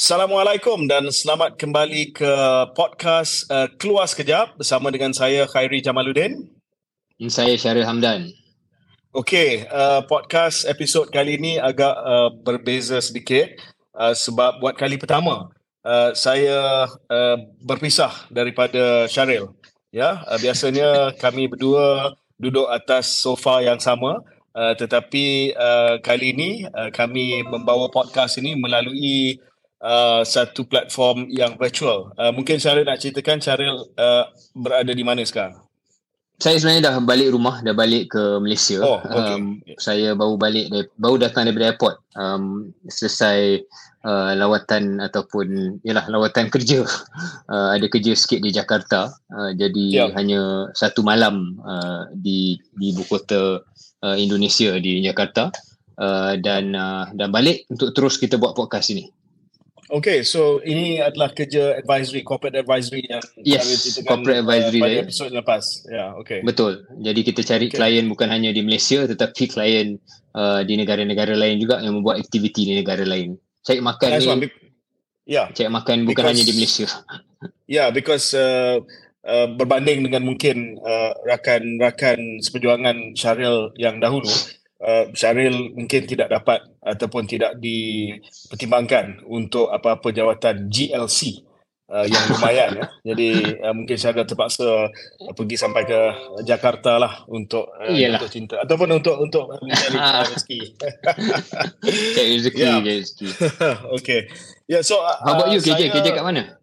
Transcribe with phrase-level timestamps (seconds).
[0.00, 2.32] Assalamualaikum dan selamat kembali ke
[2.72, 6.48] podcast uh, Keluar Sekejap bersama dengan saya Khairi Jamaluddin.
[7.28, 8.32] Saya Syaril Hamdan.
[9.12, 13.52] Okey, uh, podcast episod kali ini agak uh, berbeza sedikit
[13.92, 15.52] uh, sebab buat kali pertama
[15.84, 19.52] uh, saya uh, berpisah daripada Syaril.
[19.92, 24.24] Ya, uh, biasanya kami berdua duduk atas sofa yang sama
[24.56, 29.36] uh, tetapi uh, kali ini uh, kami membawa podcast ini melalui
[29.80, 32.12] uh, satu platform yang virtual.
[32.14, 35.56] Uh, mungkin Syaril nak ceritakan Syaril uh, berada di mana sekarang?
[36.40, 38.80] Saya sebenarnya dah balik rumah, dah balik ke Malaysia.
[38.80, 39.36] Oh, okay.
[39.36, 42.00] um, saya baru balik, dari, baru datang daripada airport.
[42.16, 43.60] Um, selesai
[44.08, 46.80] uh, lawatan ataupun, yalah, lawatan kerja.
[47.44, 49.12] Uh, ada kerja sikit di Jakarta.
[49.28, 50.08] Uh, jadi yeah.
[50.16, 53.60] hanya satu malam uh, di di ibu kota
[54.00, 55.52] uh, Indonesia di Jakarta.
[56.00, 59.12] Uh, dan uh, dan balik untuk terus kita buat podcast ini.
[59.90, 65.30] Okay, so ini adalah kerja advisory, corporate advisory yang yes, corporate advisory uh, pada episod
[65.34, 65.62] lepas.
[65.90, 66.46] Ya, yeah, okay.
[66.46, 66.86] Betul.
[67.02, 67.74] Jadi kita cari okay.
[67.74, 69.98] klien bukan hanya di Malaysia tetapi klien
[70.38, 73.34] uh, di negara-negara lain juga yang membuat aktiviti di negara lain.
[73.66, 74.38] Cari makan nice ni.
[74.46, 74.58] Be-
[75.26, 75.46] yeah.
[75.50, 76.88] Cari makan bukan because, hanya di Malaysia.
[77.70, 78.84] Yeah, because uh,
[79.24, 84.28] uh, berbanding dengan mungkin uh, rakan-rakan seperjuangan Syaril yang dahulu,
[84.80, 91.44] uh, Syaril mungkin tidak dapat ataupun tidak dipertimbangkan untuk apa-apa jawatan GLC
[91.90, 92.86] uh, yang lumayan ya.
[93.12, 93.28] Jadi
[93.60, 96.00] uh, mungkin Syaril terpaksa uh, pergi sampai ke
[96.46, 100.60] Jakarta lah untuk uh, untuk cinta ataupun untuk untuk mencari rezeki.
[102.16, 102.80] Cari rezeki, yeah.
[102.80, 103.26] rezeki.
[103.98, 104.20] okay.
[104.70, 105.90] Yeah, so uh, How about you KJ?
[105.90, 106.56] KJ kat mana?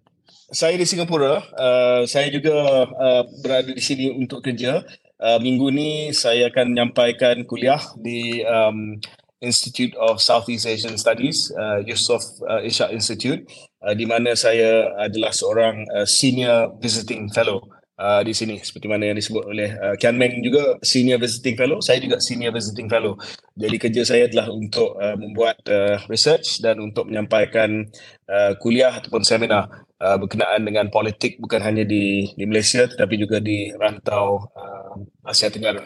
[0.48, 1.44] Saya di Singapura.
[1.60, 4.80] Uh, saya juga uh, berada di sini untuk kerja
[5.22, 8.98] uh, minggu ni saya akan menyampaikan kuliah di um,
[9.38, 13.46] Institute of Southeast Asian Studies, uh, Yusof uh, Ishak Institute,
[13.86, 17.62] uh, di mana saya adalah seorang uh, senior visiting fellow
[18.02, 18.58] uh, di sini.
[18.58, 22.50] Seperti mana yang disebut oleh uh, Kian Meng juga senior visiting fellow, saya juga senior
[22.50, 23.14] visiting fellow.
[23.54, 27.86] Jadi kerja saya adalah untuk uh, membuat uh, research dan untuk menyampaikan
[28.26, 33.38] uh, kuliah ataupun seminar uh, berkenaan dengan politik bukan hanya di di Malaysia tetapi juga
[33.42, 34.94] di rantau uh,
[35.26, 35.84] Asia Tenggara.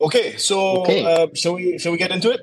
[0.00, 1.04] Okay, so okay.
[1.04, 2.40] Uh, shall we shall we get into it?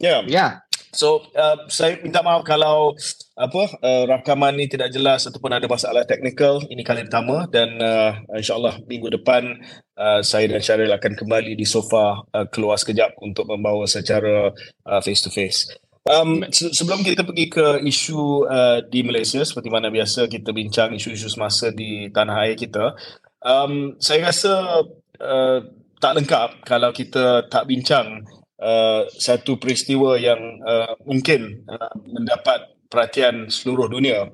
[0.00, 0.24] Yeah.
[0.24, 0.64] Yeah.
[0.94, 2.94] So uh, saya minta maaf kalau
[3.34, 8.14] apa uh, rakaman ni tidak jelas ataupun ada masalah teknikal ini kali pertama dan uh,
[8.30, 9.58] insyaallah minggu depan
[9.98, 14.54] uh, saya dan Syaril akan kembali di sofa uh, keluar sekejap untuk membawa secara
[14.86, 15.66] uh, face to face.
[16.04, 20.92] Um, se- sebelum kita pergi ke isu uh, di Malaysia seperti mana biasa kita bincang
[20.92, 22.92] isu-isu semasa di tanah air kita,
[23.40, 24.84] um, saya rasa
[25.16, 25.58] uh,
[26.04, 28.20] tak lengkap kalau kita tak bincang
[28.60, 34.28] uh, satu peristiwa yang uh, mungkin uh, mendapat perhatian seluruh dunia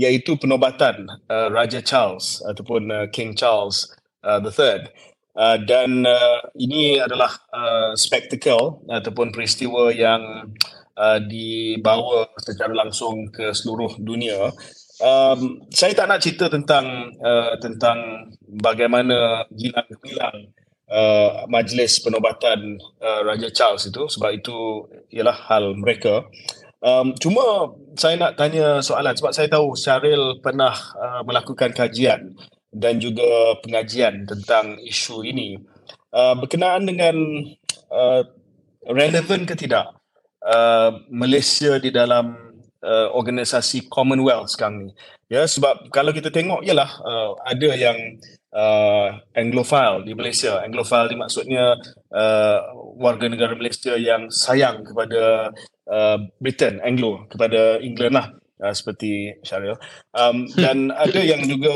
[0.00, 3.92] iaitu penobatan uh, Raja Charles ataupun uh, King Charles
[4.24, 4.88] uh, III.
[5.36, 10.79] Uh, dan uh, ini adalah uh, spektakel ataupun peristiwa yang uh,
[11.24, 14.52] dibawa secara langsung ke seluruh dunia.
[15.00, 20.52] Um, saya tak nak cerita tentang uh, tentang bagaimana gilang-gilang
[20.92, 26.28] uh, majlis penobatan uh, Raja Charles itu sebab itu ialah hal mereka.
[26.84, 32.36] Um, cuma saya nak tanya soalan sebab saya tahu Syaril pernah uh, melakukan kajian
[32.68, 35.56] dan juga pengajian tentang isu ini.
[36.12, 37.16] Uh, berkenaan dengan
[37.88, 38.20] uh,
[38.84, 39.99] relevan ke tidak
[40.40, 42.32] Uh, Malaysia di dalam
[42.84, 44.92] uh, organisasi Commonwealth sekarang ni.
[45.30, 47.98] Ya sebab kalau kita tengok ialah uh, ada yang
[48.50, 50.58] uh, Anglophile di Malaysia.
[50.64, 51.76] Anglophile ni maksudnya
[52.10, 52.58] uh,
[52.98, 55.54] warga negara Malaysia yang sayang kepada
[55.86, 58.28] uh, Britain, Anglo, kepada England lah.
[58.60, 59.72] Uh, seperti Syaril
[60.12, 61.72] um, dan ada yang juga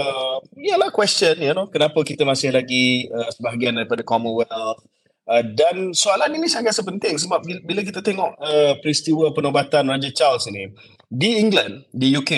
[0.53, 4.85] ialah question you know kenapa kita masih lagi uh, sebahagian daripada Commonwealth
[5.25, 10.45] Uh, dan soalan ini sangat penting sebab bila kita tengok uh, peristiwa penobatan Raja Charles
[10.53, 10.69] ini
[11.09, 12.33] di England, di UK,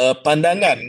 [0.00, 0.80] uh, pandangan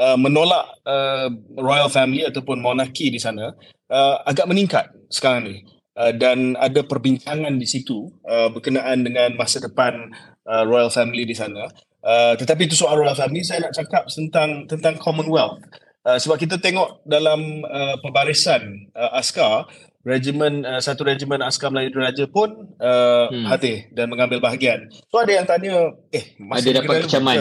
[0.00, 1.28] uh, menolak uh,
[1.60, 3.52] royal family ataupun monarki di sana
[3.92, 5.60] uh, agak meningkat sekarang ini.
[5.96, 10.12] Uh, dan ada perbincangan di situ uh, berkenaan dengan masa depan
[10.44, 11.72] uh, royal family di sana.
[12.04, 15.60] Uh, tetapi itu soal royal family saya nak cakap tentang tentang Commonwealth.
[16.06, 19.66] Uh, sebab kita tengok dalam uh, pembarisan uh, askar
[20.06, 23.46] regimen uh, satu regimen askar Melayu Diraja pun uh, hmm.
[23.50, 24.86] hadir dan mengambil bahagian.
[25.10, 27.38] So ada yang tanya, eh masih ada dapat kecaman.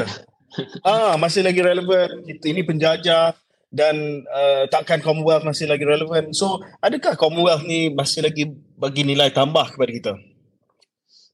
[0.81, 2.25] ah masih lagi relevan.
[2.25, 3.37] Ini penjajah
[3.69, 6.33] dan uh, takkan Commonwealth masih lagi relevan.
[6.33, 10.13] So adakah Commonwealth ni masih lagi bagi nilai tambah kepada kita?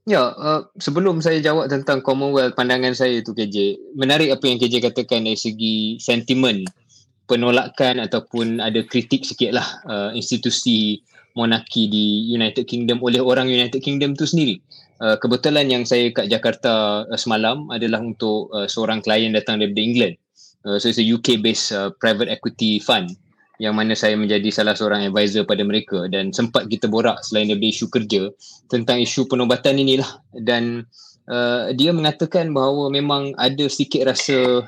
[0.09, 4.91] Ya, uh, sebelum saya jawab tentang Commonwealth, pandangan saya tu KJ, menarik apa yang KJ
[4.91, 6.65] katakan dari segi sentimen
[7.29, 10.99] penolakan ataupun ada kritik sikit lah uh, institusi
[11.33, 14.59] monarki di United Kingdom oleh orang United Kingdom tu sendiri.
[15.01, 19.81] Uh, kebetulan yang saya kat Jakarta uh, semalam adalah untuk uh, seorang klien datang daripada
[19.81, 20.15] England.
[20.61, 23.17] Uh, so it's a UK based uh, private equity fund
[23.61, 27.69] yang mana saya menjadi salah seorang advisor pada mereka dan sempat kita borak selain daripada
[27.69, 28.21] isu kerja
[28.73, 30.89] tentang isu penobatan inilah dan
[31.29, 34.65] uh, dia mengatakan bahawa memang ada sedikit rasa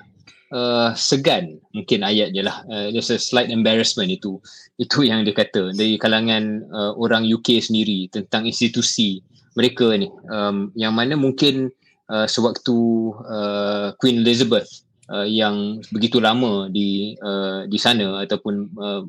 [0.54, 1.58] uh, segan.
[1.74, 2.62] Mungkin ayat je lah.
[2.70, 4.38] Uh, there's a slight embarrassment itu.
[4.78, 5.74] Itu yang dia kata.
[5.74, 9.20] Dari kalangan uh, orang UK sendiri tentang institusi
[9.58, 10.08] mereka ni.
[10.30, 11.74] Um, yang mana mungkin
[12.14, 12.78] uh, sewaktu
[13.26, 14.70] uh, Queen Elizabeth
[15.10, 19.02] uh, yang begitu lama di uh, di sana ataupun uh,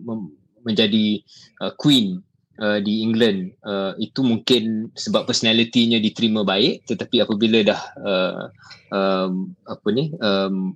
[0.65, 1.21] menjadi
[1.61, 2.25] uh, queen
[2.61, 6.89] uh, di England uh, itu mungkin sebab personalitinya diterima baik.
[6.89, 8.43] Tetapi apabila dah uh,
[8.93, 10.73] um, apa ni um,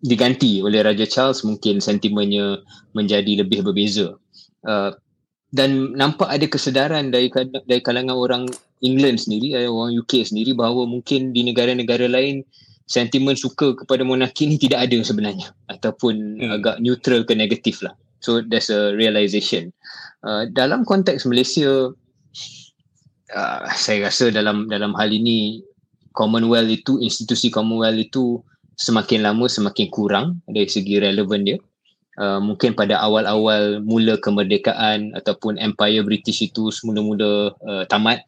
[0.00, 2.64] diganti oleh Raja Charles mungkin sentimennya
[2.96, 4.16] menjadi lebih berbeza
[4.64, 4.90] uh,
[5.50, 7.28] dan nampak ada kesedaran dari
[7.66, 8.44] dari kalangan orang
[8.80, 12.46] England sendiri orang UK sendiri bahawa mungkin di negara-negara lain
[12.90, 16.56] sentimen suka kepada monarki ni tidak ada sebenarnya ataupun hmm.
[16.58, 17.94] agak neutral ke negatif lah.
[18.18, 19.70] So there's a realization.
[20.26, 21.94] Uh, dalam konteks Malaysia,
[23.32, 25.62] uh, saya rasa dalam dalam hal ini
[26.12, 28.42] Commonwealth itu, institusi Commonwealth itu
[28.80, 31.58] semakin lama semakin kurang dari segi relevan dia.
[32.20, 38.24] Uh, mungkin pada awal-awal mula kemerdekaan ataupun Empire British itu semula-mula uh, tamat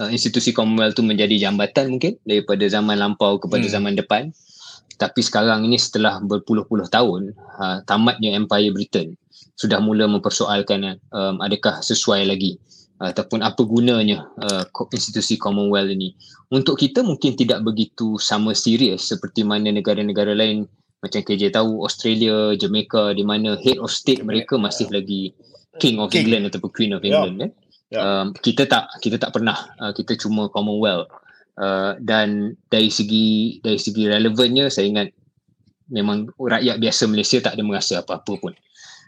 [0.00, 3.72] uh, institusi Commonwealth tu menjadi jambatan mungkin daripada zaman lampau kepada hmm.
[3.72, 4.22] zaman depan
[4.96, 9.16] tapi sekarang ini setelah berpuluh-puluh tahun uh, tamatnya Empire Britain
[9.56, 16.16] sudah mula mempersoalkan um, adakah sesuai lagi uh, ataupun apa gunanya uh, institusi Commonwealth ini
[16.48, 20.64] untuk kita mungkin tidak begitu sama serius seperti mana negara-negara lain
[21.04, 25.36] macam KJ tahu Australia, Jamaica di mana head of state mereka masih lagi
[25.76, 26.24] King of King.
[26.24, 27.42] England ataupun Queen of England yeah.
[27.44, 27.50] kan
[27.92, 28.02] yeah.
[28.02, 31.12] um, kita tak kita tak pernah uh, kita cuma commonwealth
[31.60, 35.08] uh, dan dari segi dari segi relevannya saya ingat
[35.92, 38.52] memang rakyat biasa Malaysia tak ada merasa apa-apa pun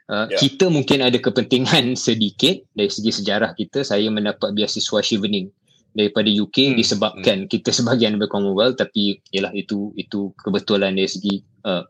[0.09, 0.41] uh, yeah.
[0.41, 5.53] kita mungkin ada kepentingan sedikit dari segi sejarah kita saya mendapat beasiswa Chevening
[5.97, 6.77] daripada UK hmm.
[6.77, 7.49] disebabkan hmm.
[7.51, 11.35] kita sebahagian daripada Commonwealth tapi ialah itu itu kebetulan dari segi
[11.65, 11.83] uh,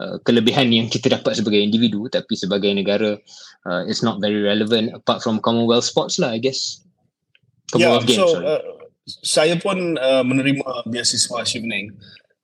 [0.00, 3.18] uh, kelebihan yang kita dapat sebagai individu tapi sebagai negara
[3.66, 6.80] uh, it's not very relevant apart from Commonwealth sports lah I guess
[7.74, 8.62] Commonwealth yeah, games so, uh,
[9.10, 11.90] saya pun uh, menerima beasiswa Chevening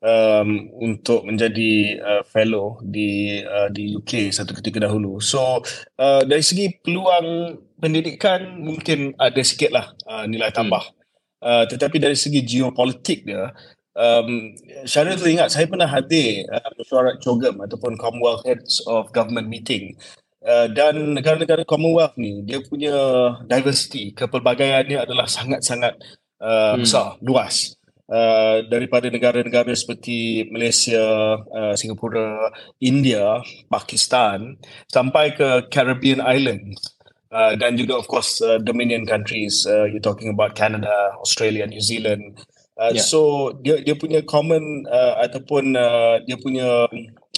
[0.02, 5.20] um, untuk menjadi uh, fellow di uh, di UK satu ketika dahulu.
[5.22, 5.62] So
[6.00, 10.82] uh, dari segi peluang pendidikan mungkin ada sikitlah uh, nilai tambah.
[10.82, 10.94] Hmm.
[11.36, 13.52] Uh, tetapi dari segi geopolitik dia,
[13.92, 14.56] um,
[14.88, 19.94] Syaril tu ingat saya pernah hadir uh, mesyuarat COGM ataupun Commonwealth Heads of Government Meeting
[20.42, 22.96] uh, dan negara-negara Commonwealth ni dia punya
[23.44, 26.00] diversity, kepelbagaiannya adalah sangat-sangat
[26.40, 26.82] uh, hmm.
[26.82, 27.75] besar, luas.
[28.06, 34.54] Uh, daripada negara-negara seperti Malaysia, uh, Singapura, India, Pakistan
[34.86, 36.94] sampai ke Caribbean Islands
[37.34, 41.82] uh, dan juga of course uh, Dominion countries uh, you're talking about Canada, Australia, New
[41.82, 42.38] Zealand.
[42.78, 43.02] Uh, yeah.
[43.02, 46.86] So dia dia punya common uh, ataupun uh, dia punya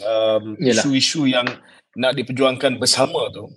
[0.04, 1.48] um, isu-isu yang
[1.96, 3.48] nak diperjuangkan bersama tu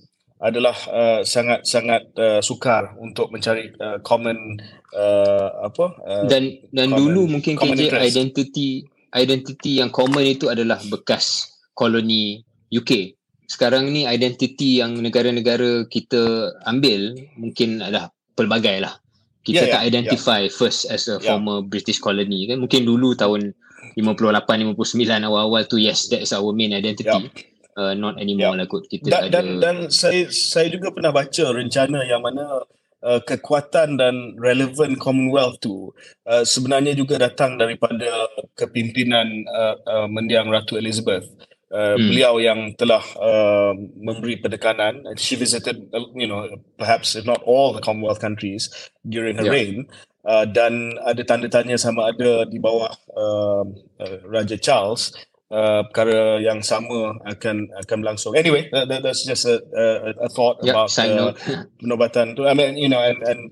[0.42, 4.58] adalah uh, sangat sangat uh, sukar untuk mencari uh, common
[4.98, 8.84] uh, apa uh, dan dan common, dulu mungkin KJ identity
[9.14, 11.46] identity yang common itu adalah bekas
[11.78, 12.42] koloni
[12.74, 13.22] UK
[13.52, 18.96] sekarang ni identiti yang negara-negara kita ambil mungkin adalah pelbagai lah.
[19.44, 20.54] Kita yeah, tak yeah, identify yeah.
[20.56, 21.36] first as a yeah.
[21.36, 22.64] former British colony kan.
[22.64, 23.52] Mungkin dulu tahun
[24.00, 27.12] 58-59 awal-awal tu yes that is our main identity.
[27.12, 27.51] Yeah.
[27.72, 28.64] Uh, not anymore yeah.
[28.64, 28.84] lah kot.
[28.92, 32.68] Kita dan, ada dan, dan saya saya juga pernah baca rencana yang mana
[33.00, 35.96] uh, kekuatan dan relevan Commonwealth tu
[36.28, 38.28] uh, sebenarnya juga datang daripada
[38.60, 41.26] kepimpinan uh, uh, mendiang Ratu Elizabeth.
[41.72, 42.12] Uh, hmm.
[42.12, 45.80] beliau yang telah uh, memberi pendekanan she visited
[46.20, 46.44] you know
[46.76, 48.68] perhaps if not all the commonwealth countries
[49.08, 49.56] during her yeah.
[49.56, 49.88] reign
[50.28, 53.64] uh, dan ada tanda tanya sama ada di bawah uh,
[54.04, 55.16] uh, raja charles
[55.52, 59.86] uh, perkara yang sama akan akan berlangsung anyway that, that, that's just a, a,
[60.26, 61.36] a thought yeah, about uh,
[61.78, 63.52] penobatan tu i mean you know and and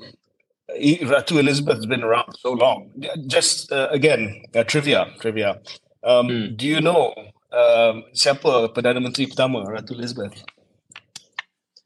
[0.70, 2.94] Ratu Elizabeth has been around so long.
[3.26, 5.58] Just uh, again, uh, trivia, trivia.
[6.06, 6.46] Um, hmm.
[6.56, 7.10] Do you know
[7.50, 10.46] um, siapa Perdana Menteri pertama Ratu Elizabeth?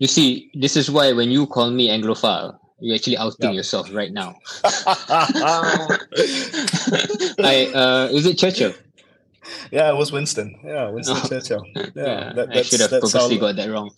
[0.03, 3.51] You see, this is why when you call me Anglophile, You actually outing yeah.
[3.51, 4.35] yourself right now.
[7.39, 8.73] I, uh, is it Churchill?
[9.71, 10.59] Yeah, it was Winston.
[10.63, 11.27] Yeah, Winston oh.
[11.27, 11.65] Churchill.
[11.75, 13.91] Yeah, yeah that, I should have purposely got that wrong.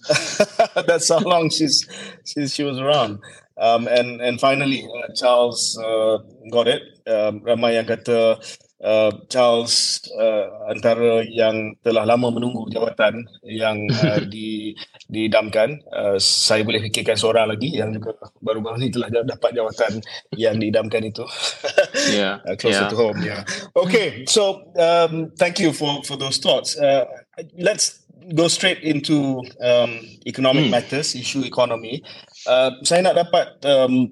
[0.88, 1.88] that's how long she's,
[2.25, 3.20] she's she was around.
[3.58, 6.18] Um, and and finally, uh, Charles uh,
[6.52, 6.82] got it.
[7.08, 8.42] Um, ramai yang kata
[8.86, 14.77] uh, Charles uh, antara yang telah lama menunggu jawatan yang uh, di
[15.10, 15.82] diidamkan.
[15.89, 20.00] Uh, saya boleh fikirkan seorang lagi yang juga baru-baru ni telah dapat jawatan
[20.38, 21.25] yang diidamkan itu.
[22.13, 22.92] yeah, uh, closer yeah.
[22.94, 23.20] to home.
[23.25, 23.42] Yeah.
[23.74, 26.77] Okay, so um, thank you for for those thoughts.
[26.77, 27.10] Uh,
[27.58, 30.74] let's go straight into um, economic hmm.
[30.74, 32.01] matters, issue economy.
[32.46, 34.10] Uh, saya nak dapat um,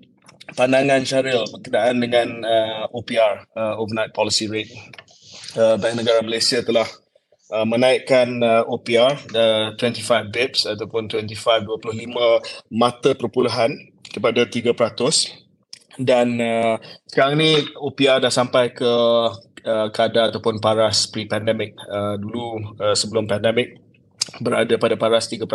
[0.51, 4.73] pandangan Syaril berkenaan dengan uh, OPR, uh, Overnight Policy Rate.
[5.53, 6.89] Uh, Bank Negara Malaysia telah
[7.53, 13.77] uh, menaikkan uh, OPR uh, 25 bips ataupun 25 25 mata perpuluhan
[14.09, 14.73] kepada 3%
[16.01, 18.93] dan uh, sekarang ni OPR dah sampai ke
[19.65, 21.77] uh, kadar ataupun paras pre-pandemic.
[21.85, 23.77] Uh, dulu uh, sebelum pandemic
[24.41, 25.45] berada pada paras 3%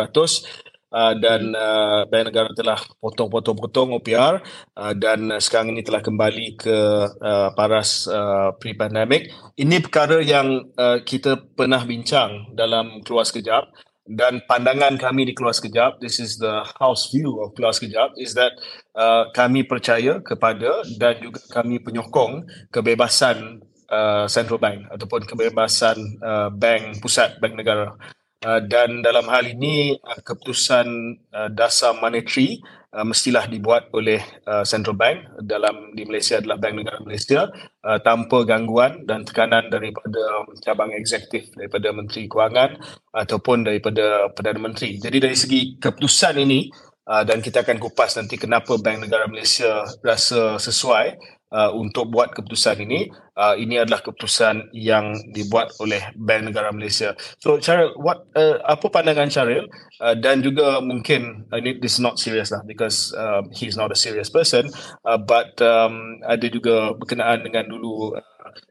[0.93, 4.41] uh, dan uh, Bank Negara telah potong-potong-potong OPR
[4.77, 6.77] uh, dan uh, sekarang ini telah kembali ke
[7.09, 9.29] uh, paras uh, pre-pandemic.
[9.57, 15.53] Ini perkara yang uh, kita pernah bincang dalam keluar sekejap dan pandangan kami di keluar
[15.53, 18.57] sekejap, this is the house view of keluar sekejap, is that
[18.97, 22.41] uh, kami percaya kepada dan juga kami penyokong
[22.73, 23.61] kebebasan
[23.93, 27.93] uh, central bank ataupun kebebasan uh, bank pusat, bank negara.
[28.39, 30.87] Uh, dan dalam hal ini uh, keputusan
[31.35, 32.63] uh, dasar monetary
[32.95, 37.51] uh, mestilah dibuat oleh uh, central bank dalam di Malaysia adalah Bank Negara Malaysia
[37.83, 42.79] uh, tanpa gangguan dan tekanan daripada cabang eksekutif daripada Menteri Kewangan
[43.11, 44.95] ataupun daripada Perdana Menteri.
[44.95, 46.71] Jadi dari segi keputusan ini
[47.11, 52.33] uh, dan kita akan kupas nanti kenapa Bank Negara Malaysia rasa sesuai uh, untuk buat
[52.33, 53.09] keputusan ini.
[53.39, 57.15] Uh, ini adalah keputusan yang dibuat oleh Bank Negara Malaysia.
[57.39, 59.71] So, Charil, what uh, apa pandangan Charil
[60.03, 63.97] uh, dan juga mungkin uh, this is not serious lah because uh, he's not a
[63.97, 64.67] serious person,
[65.07, 68.23] uh, but um, ada juga berkenaan dengan dulu uh,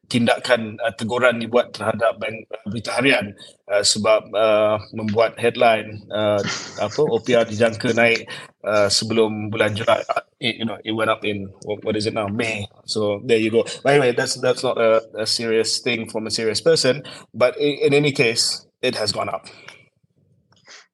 [0.09, 3.37] tindakan uh, teguran dibuat terhadap bank uh, berita harian
[3.69, 6.41] uh, sebab uh, membuat headline uh,
[6.81, 8.25] apa OPR dijangka naik
[8.65, 12.09] uh, sebelum bulan Julai uh, it, you know it went up in what, what is
[12.09, 12.27] it now?
[12.29, 12.65] May.
[12.89, 13.69] So there you go.
[13.85, 17.05] By the way that's that's not a, a serious thing from a serious person
[17.37, 19.47] but in, in any case it has gone up.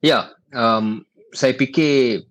[0.03, 2.27] Yeah um, saya fikir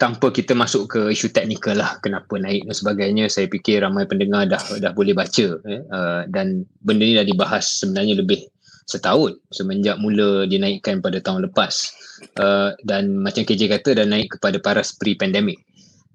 [0.00, 3.24] tanpa kita masuk ke isu teknikal lah kenapa naik dan sebagainya.
[3.28, 7.84] Saya fikir ramai pendengar dah dah boleh baca eh, uh, dan benda ni dah dibahas
[7.84, 8.48] sebenarnya lebih
[8.84, 11.92] setahun semenjak mula dinaikkan pada tahun lepas.
[12.40, 15.60] Uh, dan macam KJ kata dah naik kepada paras pre-pandemic.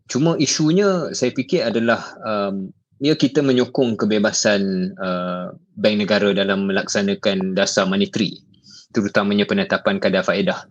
[0.09, 7.53] Cuma isunya saya fikir adalah um, ya kita menyokong kebebasan uh, bank negara dalam melaksanakan
[7.53, 8.41] dasar monetary
[8.89, 10.65] terutamanya penetapan kadar faedah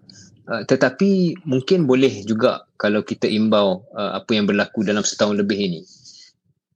[0.49, 5.61] Uh, tetapi mungkin boleh juga kalau kita imbau uh, apa yang berlaku dalam setahun lebih
[5.61, 5.81] ini.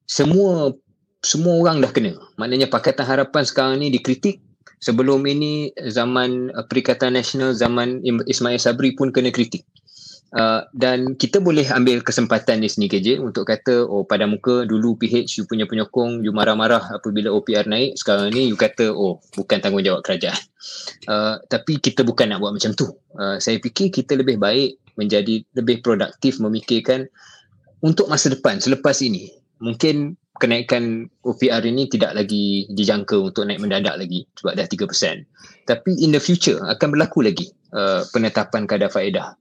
[0.04, 0.76] Semua
[1.24, 2.12] semua orang dah kena.
[2.36, 4.44] Maknanya Pakatan Harapan sekarang ni dikritik.
[4.82, 9.64] Sebelum ini zaman uh, Perikatan Nasional zaman Ismail Sabri pun kena kritik.
[10.32, 14.96] Uh, dan kita boleh ambil kesempatan di sini KJ untuk kata oh pada muka dulu
[14.96, 18.00] PH you punya penyokong you marah-marah apabila OPR naik.
[18.00, 20.40] Sekarang ni you kata oh bukan tanggungjawab kerajaan.
[21.04, 22.88] Uh, tapi kita bukan nak buat macam tu.
[23.12, 27.12] Uh, saya fikir kita lebih baik menjadi lebih produktif memikirkan
[27.84, 29.28] untuk masa depan selepas ini.
[29.60, 35.22] Mungkin kenaikan OPR ini tidak lagi dijangka untuk naik mendadak lagi sebab dah 3%
[35.70, 39.38] tapi in the future akan berlaku lagi uh, penetapan kadar faedah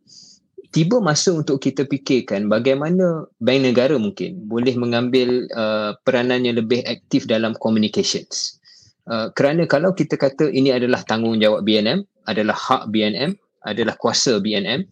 [0.72, 6.82] tiba masa untuk kita fikirkan bagaimana bank negara mungkin boleh mengambil uh, peranan yang lebih
[6.88, 8.58] aktif dalam communications.
[9.06, 13.36] Uh, kerana kalau kita kata ini adalah tanggungjawab BNM, adalah hak BNM,
[13.68, 14.88] adalah kuasa BNM,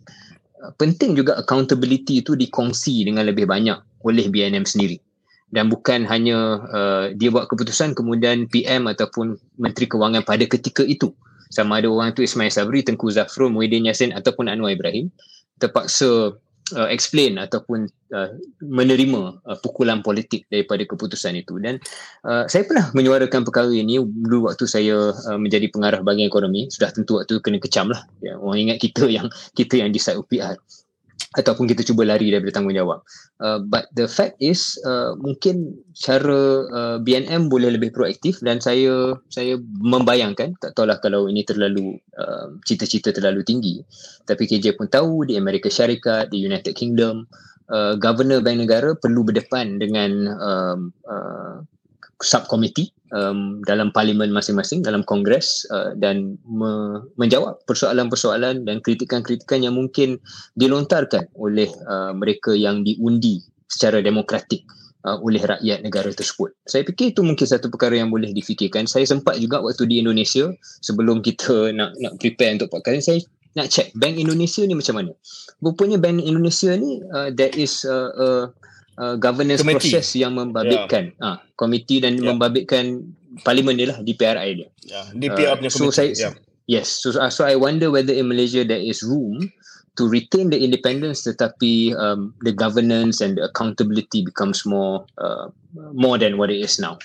[0.60, 5.00] uh, penting juga accountability itu dikongsi dengan lebih banyak oleh BNM sendiri.
[5.50, 11.10] Dan bukan hanya uh, dia buat keputusan kemudian PM ataupun Menteri Kewangan pada ketika itu
[11.50, 15.10] sama ada orang itu Ismail Sabri, Tengku Zafrul, Muhyiddin Yassin ataupun Anwar Ibrahim
[15.60, 16.39] terpaksa
[16.75, 18.30] uh, explain ataupun uh,
[18.62, 21.58] menerima uh, pukulan politik daripada keputusan itu.
[21.62, 21.82] Dan
[22.25, 26.70] uh, saya pernah menyuarakan perkara ini dulu waktu saya uh, menjadi pengarah bahagian ekonomi.
[26.70, 28.06] Sudah tentu waktu kena kecam lah.
[28.24, 30.58] Ya, orang ingat kita yang kita yang decide UPR
[31.38, 33.06] ataupun kita cuba lari daripada tanggungjawab.
[33.38, 39.14] Uh, but the fact is uh, mungkin cara uh, BNM boleh lebih proaktif dan saya
[39.30, 43.78] saya membayangkan tak tahulah kalau ini terlalu uh, cita-cita terlalu tinggi
[44.26, 47.30] tapi KJ pun tahu di Amerika Syarikat, di United Kingdom
[47.70, 51.62] uh, governor bank negara perlu berdepan dengan um, uh,
[52.20, 59.75] subkomiti um, dalam parlimen masing-masing dalam kongres uh, dan me- menjawab persoalan-persoalan dan kritikan-kritikan yang
[59.78, 60.18] mungkin
[60.58, 64.66] dilontarkan oleh uh, mereka yang diundi secara demokratik
[65.06, 66.54] uh, oleh rakyat negara tersebut.
[66.66, 68.89] Saya fikir itu mungkin satu perkara yang boleh difikirkan.
[68.89, 70.50] Saya sempat juga waktu di Indonesia
[70.82, 73.22] sebelum kita nak nak prepare untuk podcast saya
[73.58, 75.12] nak check Bank Indonesia ni macam mana.
[75.60, 78.28] Rupanya Bank Indonesia ni uh, there is a, a
[79.00, 79.96] uh, governance committee.
[79.96, 81.24] process yang membabitkan yeah.
[81.24, 82.27] uh, komiti dan yeah.
[82.29, 83.15] membabitkan
[83.48, 84.70] parlimen dia lah DPRI dia.
[84.84, 85.06] Yeah.
[85.15, 86.36] DPR uh, punya so saya, yeah.
[86.70, 89.50] Yes, so, uh, so I wonder whether in Malaysia there is room
[89.98, 95.50] to retain the independence tetapi um, the governance and the accountability becomes more uh,
[95.98, 97.01] more than what it is now.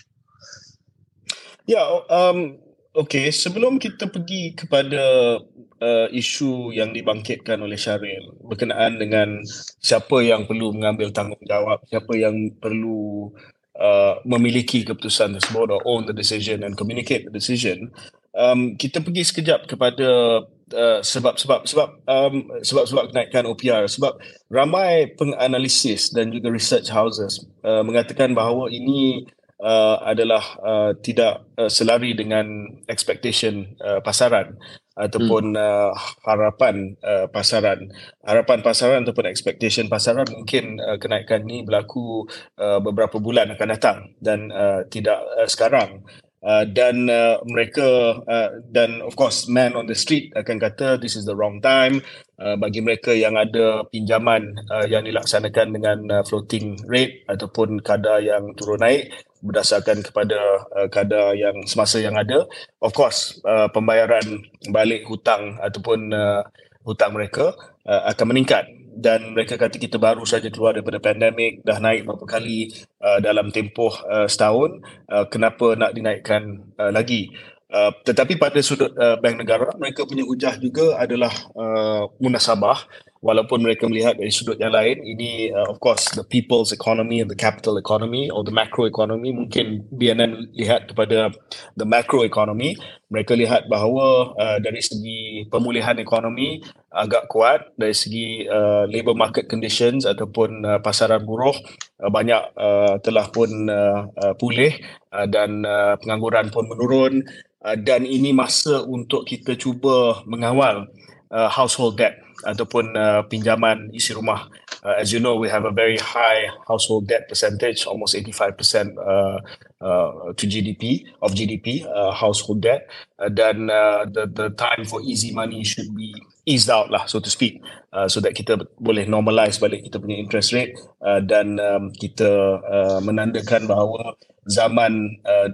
[1.65, 2.61] Ya, yeah, um,
[2.93, 3.33] okay.
[3.33, 5.41] Sebelum kita pergi kepada
[5.81, 9.43] uh, isu yang dibangkitkan oleh Syaril berkenaan dengan
[9.81, 13.33] siapa yang perlu mengambil tanggungjawab, siapa yang perlu
[13.79, 17.91] uh, memiliki keputusan tersebut or own the decision and communicate the decision.
[18.35, 20.43] Um, kita pergi sekejap kepada
[20.75, 24.19] uh, sebab-sebab sebab um, sebab-sebab kenaikan OPR sebab
[24.51, 29.23] ramai penganalisis dan juga research houses uh, mengatakan bahawa ini
[29.65, 34.61] uh, adalah uh, tidak uh, selari dengan expectation uh, pasaran
[34.95, 35.59] ataupun hmm.
[35.59, 35.91] uh,
[36.23, 37.91] harapan uh, pasaran.
[38.23, 42.29] Harapan pasaran ataupun expectation pasaran mungkin uh, kenaikan ini berlaku
[42.61, 46.07] uh, beberapa bulan akan datang dan uh, tidak uh, sekarang.
[46.45, 51.17] Uh, dan uh, mereka uh, dan of course man on the street akan kata this
[51.17, 52.05] is the wrong time.
[52.37, 58.21] Uh, bagi mereka yang ada pinjaman uh, yang dilaksanakan dengan uh, floating rate ataupun kadar
[58.21, 59.09] yang turun naik
[59.45, 60.41] berdasarkan kepada
[60.73, 62.49] uh, kadar yang semasa yang ada.
[62.81, 64.41] Of course uh, pembayaran
[64.73, 66.43] balik hutang ataupun uh,
[66.89, 67.53] hutang mereka
[67.85, 68.65] uh, akan meningkat.
[68.95, 72.71] Dan mereka kata kita baru saja keluar daripada pandemik dah naik beberapa kali
[73.03, 77.27] uh, dalam tempoh uh, setahun uh, kenapa nak dinaikkan uh, lagi?
[77.75, 82.87] Uh, tetapi pada sudut uh, bank negara mereka punya hujah juga adalah uh, munasabah
[83.25, 87.33] walaupun mereka melihat dari sudut yang lain ini uh, of course the people's economy and
[87.33, 91.33] the capital economy or the macro economy mungkin BNN lihat kepada
[91.81, 92.77] the macro economy.
[93.09, 96.61] Mereka lihat bahawa uh, dari segi pemulihan ekonomi
[96.91, 101.55] agak kuat dari segi uh, labor market conditions ataupun uh, pasaran buruh
[102.03, 104.75] uh, banyak uh, telah pun uh, uh, pulih
[105.15, 107.23] uh, dan uh, pengangguran pun menurun.
[107.65, 110.91] Uh, dan ini masa untuk kita cuba mengawal
[111.31, 114.47] uh, household debt ataupun uh, pinjaman isi rumah.
[114.85, 119.41] Uh, as you know, we have a very high household debt percentage, almost 85% uh,
[119.81, 122.87] uh, to GDP of GDP uh, household debt.
[123.17, 126.13] Uh, dan uh, the the time for easy money should be
[126.45, 127.65] eased out lah, so to speak,
[127.97, 132.61] uh, so that kita boleh normalize balik kita punya interest rate uh, dan um, kita
[132.61, 134.13] uh, menandakan bahawa
[134.45, 135.49] zaman uh,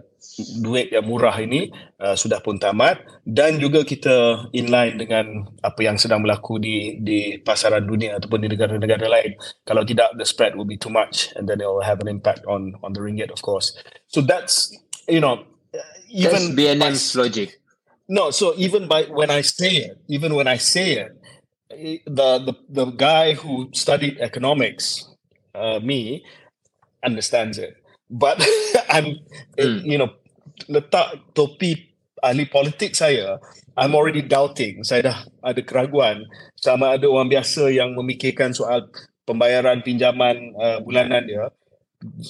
[0.61, 3.01] duit yang murah ini uh, sudah pun tamat.
[3.25, 8.49] Dan juga kita inline dengan apa yang sedang berlaku di di pasaran dunia ataupun di
[8.53, 9.35] negara-negara lain.
[9.65, 12.45] Kalau tidak the spread will be too much and then it will have an impact
[12.45, 13.73] on on the ringgit of course.
[14.09, 14.73] So that's
[15.09, 15.45] you know
[16.13, 17.49] even that's BNM's by, logic.
[18.11, 21.15] No so even by when i say it even when i say it
[22.07, 25.07] the the the guy who studied economics
[25.55, 26.25] uh, me
[27.07, 27.80] understands it
[28.11, 28.43] but
[28.93, 29.23] I'm
[29.57, 29.87] mm.
[29.87, 30.11] you know
[30.67, 33.39] letak topi ahli politik saya
[33.79, 34.85] I'm already doubting.
[34.85, 36.29] Saya dah ada keraguan.
[36.59, 38.93] Sama ada orang biasa yang memikirkan soal
[39.25, 41.49] pembayaran pinjaman uh, bulanan dia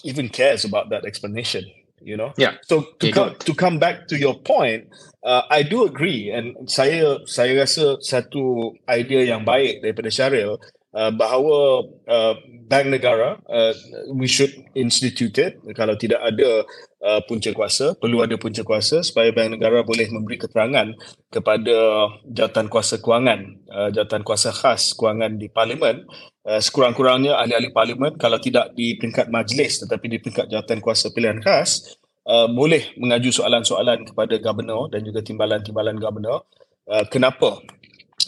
[0.04, 1.64] even cares about that explanation
[2.02, 2.32] you know?
[2.36, 2.60] Yeah.
[2.66, 4.88] So to come to come back to your point
[5.24, 6.32] uh, I do agree.
[6.32, 10.56] And saya saya rasa satu idea yang baik daripada Syaril
[10.96, 12.34] uh, bahawa uh,
[12.70, 13.74] bank negara uh,
[14.14, 15.58] we should institute it.
[15.74, 16.62] Kalau tidak ada
[17.02, 20.94] uh, punca kuasa perlu ada punca kuasa supaya bank negara boleh memberi keterangan
[21.34, 26.06] kepada jawatan kuasa kewangan uh, jawatan kuasa khas kewangan di parlimen.
[26.46, 31.42] Uh, sekurang-kurangnya ahli-ahli parlimen kalau tidak di peringkat majlis tetapi di peringkat jawatan kuasa pilihan
[31.42, 31.98] khas
[32.30, 36.46] uh, boleh mengaju soalan-soalan kepada governor dan juga timbalan-timbalan governor.
[36.86, 37.60] Uh, kenapa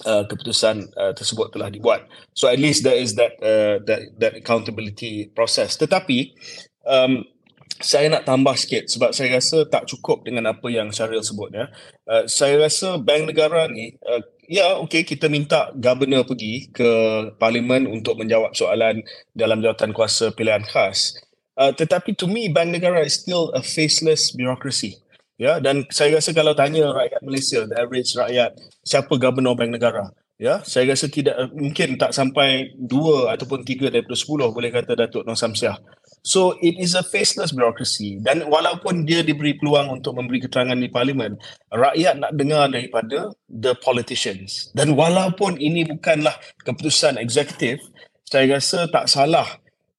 [0.08, 2.08] uh, keputusan uh, tersebut telah dibuat.
[2.32, 5.76] So at least there is that uh, that that accountability process.
[5.76, 6.32] Tetapi
[6.88, 7.28] um,
[7.82, 11.66] saya nak tambah sikit sebab saya rasa tak cukup dengan apa yang Syaril sebut ya.
[12.06, 16.90] Uh, saya rasa bank negara ni uh, ya okey kita minta governor pergi ke
[17.36, 19.02] parlimen untuk menjawab soalan
[19.34, 21.18] dalam jawatan kuasa pilihan khas.
[21.52, 25.01] Uh, tetapi to me bank negara is still a faceless bureaucracy.
[25.42, 28.54] Ya, dan saya rasa kalau tanya rakyat Malaysia, the average rakyat,
[28.86, 30.14] siapa governor bank negara?
[30.42, 35.22] ya saya rasa tidak mungkin tak sampai dua ataupun tiga daripada sepuluh boleh kata Datuk
[35.22, 35.78] Noh Samsiah.
[36.26, 38.18] So it is a faceless bureaucracy.
[38.18, 41.38] Dan walaupun dia diberi peluang untuk memberi keterangan di parlimen
[41.70, 44.74] rakyat nak dengar daripada the politicians.
[44.74, 46.34] Dan walaupun ini bukanlah
[46.66, 47.78] keputusan eksekutif
[48.26, 49.44] saya rasa tak salah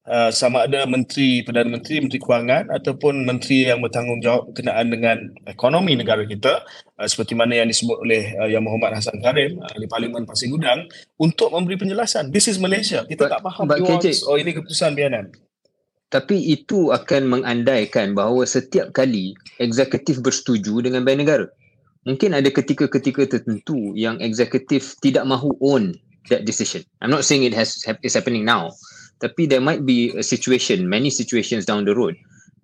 [0.04, 5.16] Uh, sama ada menteri perdana menteri menteri kewangan ataupun menteri yang bertanggungjawab berkenaan dengan
[5.48, 6.60] ekonomi negara kita
[7.00, 10.52] uh, seperti mana yang disebut oleh uh, yang Muhammad Hassan Karim uh, di Parlimen Pasir
[10.52, 12.28] Gudang untuk memberi penjelasan.
[12.28, 13.08] This is Malaysia.
[13.08, 15.32] Kita but, tak faham nuance oh ini keputusan BNM
[16.12, 21.48] tapi itu akan mengandaikan bahawa setiap kali eksekutif bersetuju dengan bank negara.
[22.04, 25.96] Mungkin ada ketika-ketika tertentu yang eksekutif tidak mahu own
[26.28, 26.84] that decision.
[27.00, 28.68] I'm not saying it has is happening now
[29.22, 32.14] tapi there might be a situation many situations down the road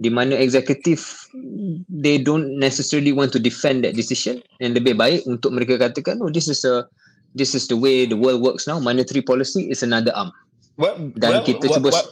[0.01, 1.29] di mana eksekutif
[1.93, 6.33] they don't necessarily want to defend that decision and lebih baik untuk mereka katakan oh
[6.33, 6.89] this is a
[7.37, 10.33] this is the way the world works now monetary policy is another arm
[10.81, 12.09] well, dan well, kita well, cuba well,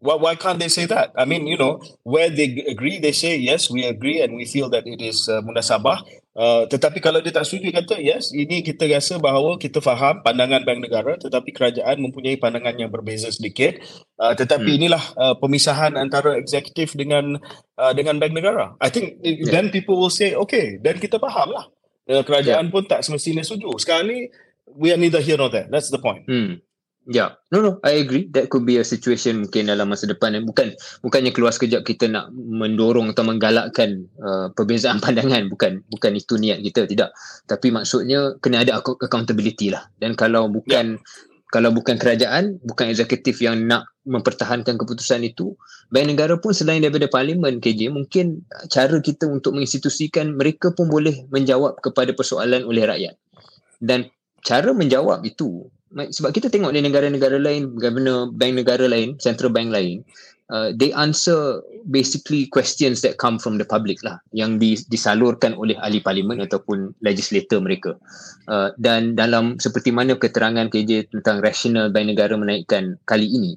[0.00, 1.12] well, why can't they say that?
[1.16, 4.68] I mean, you know, where they agree, they say yes, we agree, and we feel
[4.70, 6.04] that it is uh, munasabah.
[6.36, 10.68] Uh, tetapi kalau dia tak setuju kata yes ini kita rasa bahawa kita faham pandangan
[10.68, 13.80] bank negara tetapi kerajaan mempunyai pandangan yang berbeza sedikit
[14.20, 14.78] uh, tetapi hmm.
[14.84, 17.40] inilah uh, pemisahan antara eksekutif dengan
[17.80, 19.48] uh, dengan bank negara i think yeah.
[19.48, 21.72] then people will say okay then kita faham lah
[22.12, 22.74] uh, kerajaan yeah.
[22.76, 24.28] pun tak semestinya setuju sekarang ni
[24.76, 26.60] we are neither here nor there that's the point hmm.
[27.06, 27.30] Ya, yeah.
[27.54, 28.26] no no, I agree.
[28.34, 30.34] That could be a situation mungkin dalam masa depan.
[30.42, 30.74] Bukan
[31.06, 35.46] bukannya keluar sekejap kita nak mendorong atau menggalakkan uh, perbezaan pandangan.
[35.46, 37.14] Bukan bukan itu niat kita tidak.
[37.46, 39.86] Tapi maksudnya kena ada accountability lah.
[40.02, 41.54] Dan kalau bukan yeah.
[41.54, 45.54] kalau bukan kerajaan, bukan eksekutif yang nak mempertahankan keputusan itu,
[45.94, 51.22] bank negara pun selain daripada parlimen KJ, mungkin cara kita untuk menginstitusikan mereka pun boleh
[51.30, 53.14] menjawab kepada persoalan oleh rakyat.
[53.78, 54.10] Dan
[54.42, 59.72] cara menjawab itu sebab kita tengok di negara-negara lain governor bank negara lain central bank
[59.72, 60.04] lain
[60.50, 66.02] uh, they answer basically questions that come from the public lah yang disalurkan oleh ahli
[66.02, 67.94] parlimen ataupun legislator mereka.
[68.46, 73.52] Uh, dan dalam seperti mana keterangan KJ tentang rasional bank negara menaikkan kali ini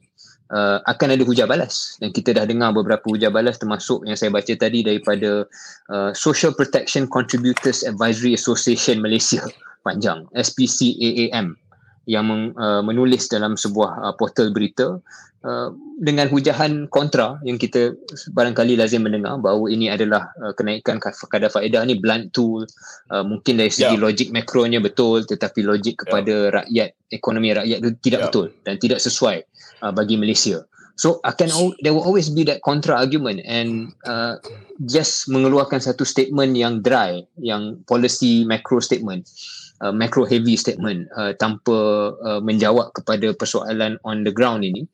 [0.54, 1.98] uh, akan ada hujah balas.
[2.02, 5.46] Dan kita dah dengar beberapa hujah balas termasuk yang saya baca tadi daripada
[5.94, 9.42] uh, Social Protection Contributors Advisory Association Malaysia
[9.86, 11.58] panjang SPCAAM
[12.10, 14.98] yang meng, uh, menulis dalam sebuah uh, portal berita
[15.46, 15.70] uh,
[16.02, 17.94] dengan hujahan kontra yang kita
[18.34, 22.66] barangkali lazim mendengar bahawa ini adalah uh, kenaikan kadar faedah ni blunt tool
[23.14, 24.02] uh, mungkin dari segi yeah.
[24.02, 26.54] logik makronya betul tetapi logik kepada yeah.
[26.58, 28.28] rakyat ekonomi rakyat itu tidak yeah.
[28.34, 29.46] betul dan tidak sesuai
[29.86, 30.66] uh, bagi Malaysia
[30.98, 34.42] so akan there will always be that contra argument and uh,
[34.90, 39.30] just mengeluarkan satu statement yang dry yang policy macro statement
[39.82, 44.88] uh, macro heavy statement uh, tanpa uh, menjawab kepada persoalan on the ground ini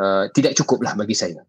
[0.00, 1.40] uh, tidak cukup lah bagi saya.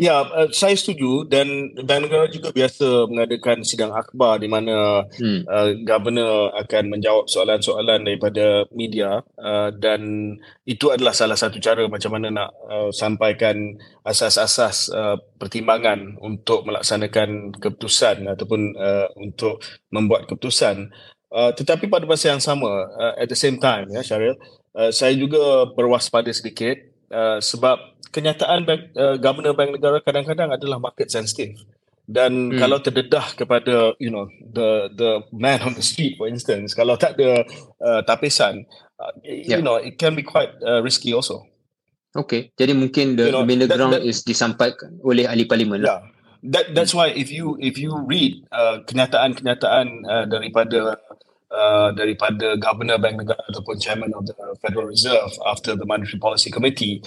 [0.00, 5.44] Ya, uh, saya setuju dan bank negara juga biasa mengadakan sidang akhbar di mana hmm.
[5.44, 12.16] uh, governor akan menjawab soalan-soalan daripada media uh, dan itu adalah salah satu cara macam
[12.16, 19.60] mana nak uh, sampaikan asas-asas uh, pertimbangan untuk melaksanakan keputusan ataupun uh, untuk
[19.92, 20.96] membuat keputusan.
[21.30, 24.34] Uh, tetapi pada masa yang sama, uh, at the same time, ya Syaril,
[24.74, 26.74] uh, saya juga berwaspada sedikit
[27.14, 27.78] uh, sebab
[28.10, 31.54] kenyataan bank, uh, governor bank negara kadang-kadang adalah market sensitive.
[32.10, 32.58] Dan hmm.
[32.58, 37.14] kalau terdedah kepada, you know, the the man on the street, for instance, kalau tak
[37.14, 37.46] ada
[37.78, 38.66] uh, tapisan,
[38.98, 39.54] uh, yeah.
[39.54, 41.46] you know, it can be quite uh, risky also.
[42.10, 46.02] Okay, jadi mungkin the you know, middle ground that, is disampaikan oleh ahli parlimen lah.
[46.02, 50.96] Yeah that that's why if you if you read uh, kenyataan-kenyataan uh, daripada
[51.52, 56.48] uh, daripada governor bank negara ataupun chairman of the Federal Reserve after the Monetary Policy
[56.48, 57.04] Committee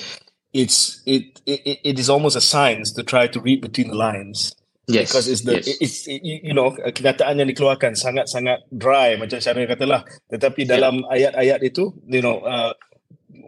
[0.53, 4.53] it's it it, it is almost a science to try to read between the lines
[4.85, 5.81] yes because it's the yes.
[5.81, 11.13] it's it, you know kenyataan yang dikeluarkan sangat-sangat dry macam cara katalah tetapi dalam yeah.
[11.33, 12.77] ayat-ayat itu you know uh,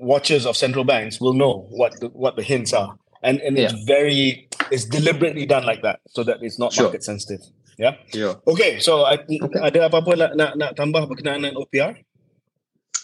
[0.02, 3.70] watchers of central banks will know what the, what the hints are and and yeah.
[3.70, 6.88] it's very it's deliberately done like that so that it's not sure.
[6.88, 7.42] market sensitive.
[7.78, 8.00] Yeah.
[8.16, 8.40] Yeah.
[8.48, 8.80] Okay.
[8.80, 9.40] So okay.
[9.60, 11.92] ada apa-apa nak, nak nak tambah berkenaan dengan OPR?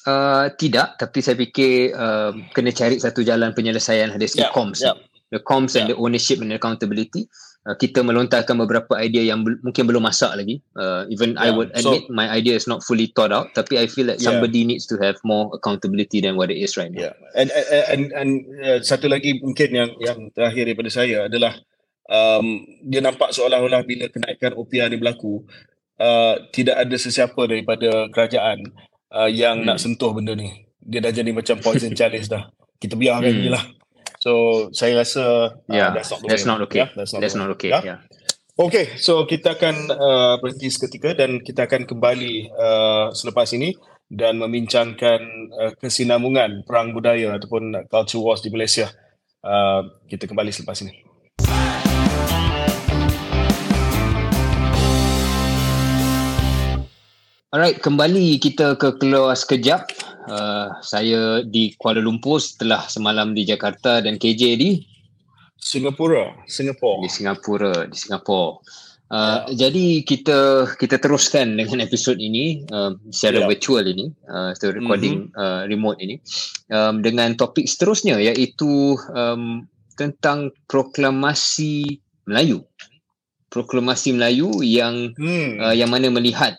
[0.01, 4.55] Uh, tidak, tapi saya fikir uh, kena cari satu jalan penyelesaian dari segi yeah.
[4.55, 4.81] comms.
[4.81, 4.97] Yeah.
[5.29, 5.85] The comms yeah.
[5.85, 7.29] and the ownership and the accountability.
[7.61, 10.65] Uh, kita melontarkan beberapa idea yang be- mungkin belum masak lagi.
[10.73, 11.45] Uh, even yeah.
[11.45, 14.17] I would admit so, my idea is not fully thought out, tapi I feel that
[14.17, 14.33] yeah.
[14.33, 17.13] somebody needs to have more accountability than what it is right now.
[17.13, 17.15] Yeah.
[17.37, 18.31] And and and, and
[18.65, 21.53] uh, satu lagi mungkin yang yang terakhir daripada saya adalah
[22.09, 25.45] um, dia nampak seolah-olah bila kenaikan OPR ni berlaku,
[26.01, 28.73] uh, tidak ada sesiapa daripada kerajaan
[29.13, 29.69] uh, yang hmm.
[29.69, 30.65] nak sentuh benda ni.
[30.81, 32.49] Dia dah jadi macam poison chalice dah.
[32.81, 33.43] Kita biarkan hmm.
[33.45, 33.63] je lah.
[34.21, 36.85] So saya rasa uh, yeah, that's not, that's not okay.
[36.85, 37.73] Yeah, that's not, that's not okay.
[37.73, 37.81] Yeah.
[37.81, 37.99] yeah.
[38.53, 43.73] Okay, so kita akan uh, berhenti seketika dan kita akan kembali uh, selepas ini
[44.05, 45.21] dan membincangkan
[45.57, 48.93] uh, kesinambungan perang budaya ataupun culture wars di Malaysia.
[49.41, 50.93] Uh, kita kembali selepas ini.
[57.49, 60.10] Alright, kembali kita ke keluar sekejap.
[60.31, 64.79] Uh, saya di Kuala Lumpur setelah semalam di Jakarta dan KJ di
[65.59, 67.03] Singapura, Singapura.
[67.03, 68.57] Di Singapura, di Singapura.
[69.11, 69.67] Uh, yeah.
[69.67, 73.49] Jadi kita kita teruskan dengan episod ini uh, secara yeah.
[73.51, 75.37] virtual ini, uh, recording mm-hmm.
[75.37, 76.15] uh, remote ini
[76.71, 79.67] um, dengan topik seterusnya iaitu um,
[79.99, 82.63] tentang proklamasi Melayu.
[83.51, 85.59] Proklamasi Melayu yang mm.
[85.59, 86.55] uh, yang mana melihat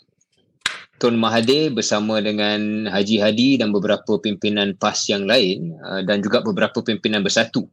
[1.02, 6.46] Tun Mahathir bersama dengan Haji Hadi dan beberapa pimpinan PAS yang lain uh, dan juga
[6.46, 7.66] beberapa pimpinan bersatu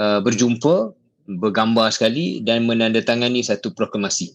[0.00, 0.96] uh, berjumpa
[1.28, 4.32] bergambar sekali dan menandatangani satu proklamasi.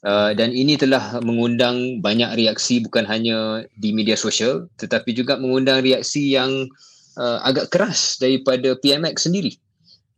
[0.00, 5.84] Uh, dan ini telah mengundang banyak reaksi bukan hanya di media sosial tetapi juga mengundang
[5.84, 6.72] reaksi yang
[7.20, 9.52] agak keras daripada PMX sendiri.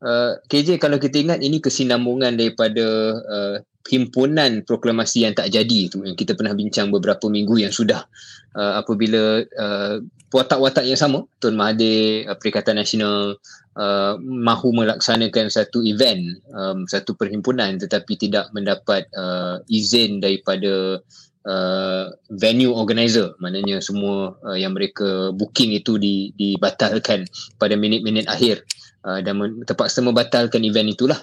[0.04, 2.84] Uh, KJ kalau kita ingat ini kesinambungan daripada
[3.24, 3.56] uh,
[3.88, 8.04] himpunan proklamasi yang tak jadi tu yang kita pernah bincang beberapa minggu yang sudah.
[8.52, 13.40] Uh, apabila uh, watak-watak yang sama Tun Mahathir uh, Perikatan Nasional
[13.80, 21.00] uh, mahu melaksanakan satu event um, satu perhimpunan tetapi tidak mendapat uh, izin daripada
[21.48, 23.32] uh, venue organizer.
[23.40, 27.24] Maknanya semua uh, yang mereka booking itu di, dibatalkan
[27.56, 28.64] pada minit-minit akhir
[29.04, 31.20] uh, dan terpaksa membatalkan event itulah.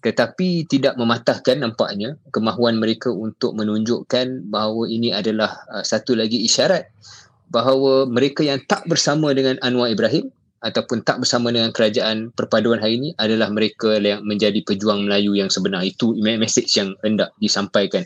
[0.00, 6.88] Tetapi tidak mematahkan nampaknya kemahuan mereka untuk menunjukkan bahawa ini adalah uh, satu lagi isyarat
[7.50, 13.00] bahawa mereka yang tak bersama dengan Anwar Ibrahim ataupun tak bersama dengan kerajaan perpaduan hari
[13.00, 15.82] ini adalah mereka yang menjadi pejuang Melayu yang sebenar.
[15.82, 18.04] Itu message yang hendak disampaikan.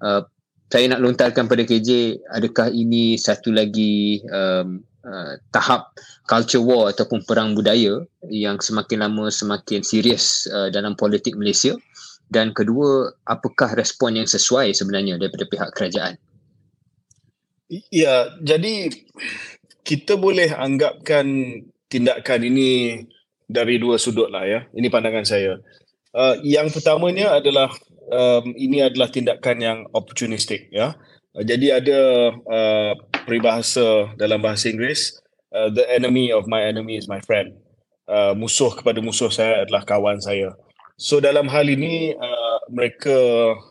[0.00, 0.22] Uh,
[0.66, 5.94] saya nak lontarkan pada KJ adakah ini satu lagi um, uh, tahap
[6.26, 11.74] culture war ataupun perang budaya yang semakin lama semakin serius uh, dalam politik Malaysia
[12.30, 16.18] dan kedua apakah respon yang sesuai sebenarnya daripada pihak kerajaan
[17.90, 18.94] Ya, jadi
[19.82, 21.26] kita boleh anggapkan
[21.90, 23.02] tindakan ini
[23.50, 24.60] dari dua sudut lah ya.
[24.70, 25.58] Ini pandangan saya.
[26.14, 27.74] Uh, yang pertamanya adalah
[28.08, 30.94] um, ini adalah tindakan yang opportunistic ya.
[31.34, 32.00] Uh, jadi ada
[32.46, 32.92] uh,
[33.26, 35.18] peribahasa dalam bahasa Inggeris
[35.56, 37.56] uh, the enemy of my enemy is my friend.
[38.06, 40.52] Uh, musuh kepada musuh saya adalah kawan saya.
[41.00, 43.16] So dalam hal ini uh, mereka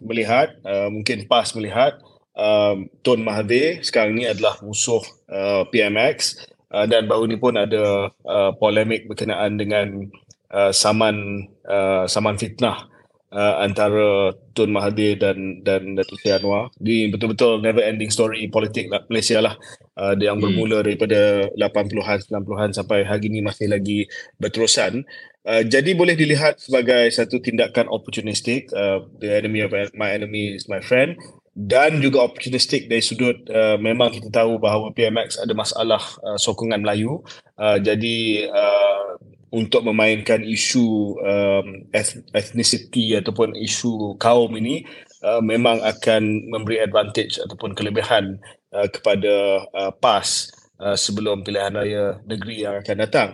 [0.02, 1.98] melihat uh, mungkin PAS melihat
[2.38, 8.13] uh, Tun Mahathir sekarang ini adalah musuh uh, PMX uh, dan baru ini pun ada
[8.28, 10.06] uh, polemik berkenaan dengan
[10.54, 12.86] uh, saman uh, saman fitnah
[13.34, 16.71] uh, antara Tun Mahathir dan dan Datuk Seri Anwar.
[16.80, 19.56] Ini betul-betul never ending story politik lah, Malaysia lah.
[19.95, 20.43] Uh, yang hmm.
[20.43, 25.08] bermula daripada 80-an, 90-an sampai hari ini masih lagi berterusan.
[25.47, 28.67] Uh, jadi boleh dilihat sebagai satu tindakan opportunistik.
[28.75, 31.15] Uh, the enemy of my enemy is my friend.
[31.55, 36.84] Dan juga opportunistik dari sudut uh, memang kita tahu bahawa PMX ada masalah uh, sokongan
[36.84, 37.23] Melayu.
[37.55, 39.15] Uh, jadi uh,
[39.55, 41.88] untuk memainkan isu um,
[42.36, 44.84] ethnicity ataupun isu kaum ini
[45.23, 48.36] uh, memang akan memberi advantage ataupun kelebihan
[48.75, 50.51] uh, kepada uh, PAS
[50.83, 53.29] uh, sebelum pilihan raya negeri yang akan datang.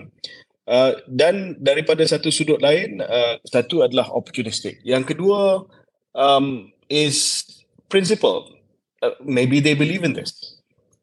[0.69, 4.77] Uh, dan daripada satu sudut lain, uh, satu adalah opportunistic.
[4.85, 5.65] Yang kedua
[6.13, 7.43] um, is
[7.89, 8.45] principle.
[9.01, 10.61] Uh, maybe they believe in this.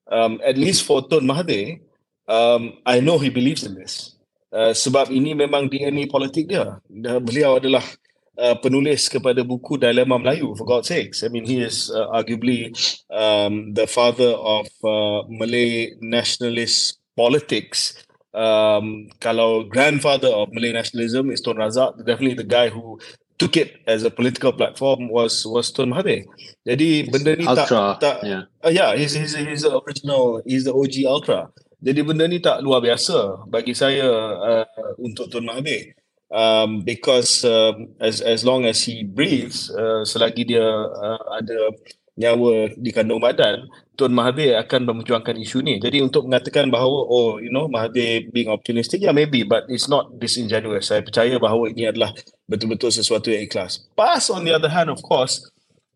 [0.09, 1.83] Um, at least for Tun Mahathir,
[2.31, 4.17] um, I know he believes in this.
[4.49, 6.81] Uh, sebab ini memang DNA politik dia.
[7.21, 7.85] Beliau adalah
[8.39, 11.27] uh, penulis kepada buku Dilema Melayu, for God's sakes.
[11.27, 12.71] I mean, he is uh, arguably
[13.11, 17.99] um, the father of uh, Malay nationalist politics.
[18.31, 23.03] Um, kalau grandfather of Malay nationalism is Tun Razak, definitely the guy who
[23.39, 26.27] took it as a political platform was was Tun Mahathir.
[26.63, 28.43] Jadi benda ni ultra, tak, tak yeah.
[28.63, 31.51] Uh, yeah, he's, he's, he's the original, he's the OG ultra.
[31.79, 34.07] Jadi benda ni tak luar biasa bagi saya
[34.39, 34.67] uh,
[34.99, 35.98] untuk Tun Mahathir.
[36.29, 41.73] Um, because um, as as long as he breathes, uh, selagi dia uh, ada
[42.21, 43.65] nyawa di kandung badan,
[43.97, 45.81] Tun Mahathir akan memperjuangkan isu ni.
[45.81, 50.11] Jadi untuk mengatakan bahawa, oh, you know, Mahathir being optimistic, yeah, maybe, but it's not
[50.21, 50.91] disingenuous.
[50.93, 52.13] Saya percaya bahawa ini adalah
[52.45, 53.89] betul-betul sesuatu yang ikhlas.
[53.97, 55.49] PAS, on the other hand, of course,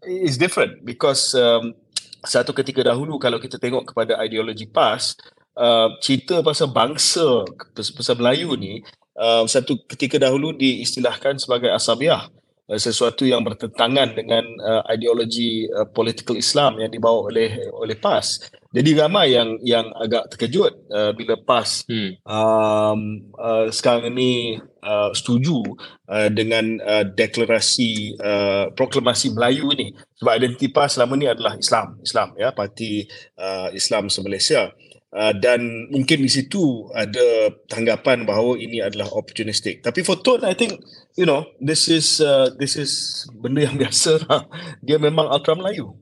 [0.07, 1.75] is different because um,
[2.23, 5.19] satu ketika dahulu kalau kita tengok kepada ideologi PAS
[5.59, 8.83] uh, cerita pasal bangsa pasal Melayu ni
[9.17, 12.29] uh, satu ketika dahulu diistilahkan sebagai asabiah
[12.69, 18.49] uh, sesuatu yang bertentangan dengan uh, ideologi uh, political Islam yang dibawa oleh oleh PAS.
[18.73, 22.25] Jadi ramai yang yang agak terkejut uh, bila PAS hmm.
[22.25, 23.01] um,
[23.37, 25.61] uh, sekarang ini uh, setuju
[26.09, 29.93] uh, dengan uh, deklarasi uh, proklamasi Melayu ini.
[30.17, 33.05] Sebab identiti PAS selama ini adalah Islam Islam ya parti
[33.37, 39.85] uh, Islam se-Malaysia uh, dan mungkin di situ ada tanggapan bahawa ini adalah opportunistic.
[39.85, 40.81] Tapi for Tun I think
[41.21, 44.49] you know this is uh, this is benda yang biasa lah.
[44.81, 45.93] dia memang ultra Melayu.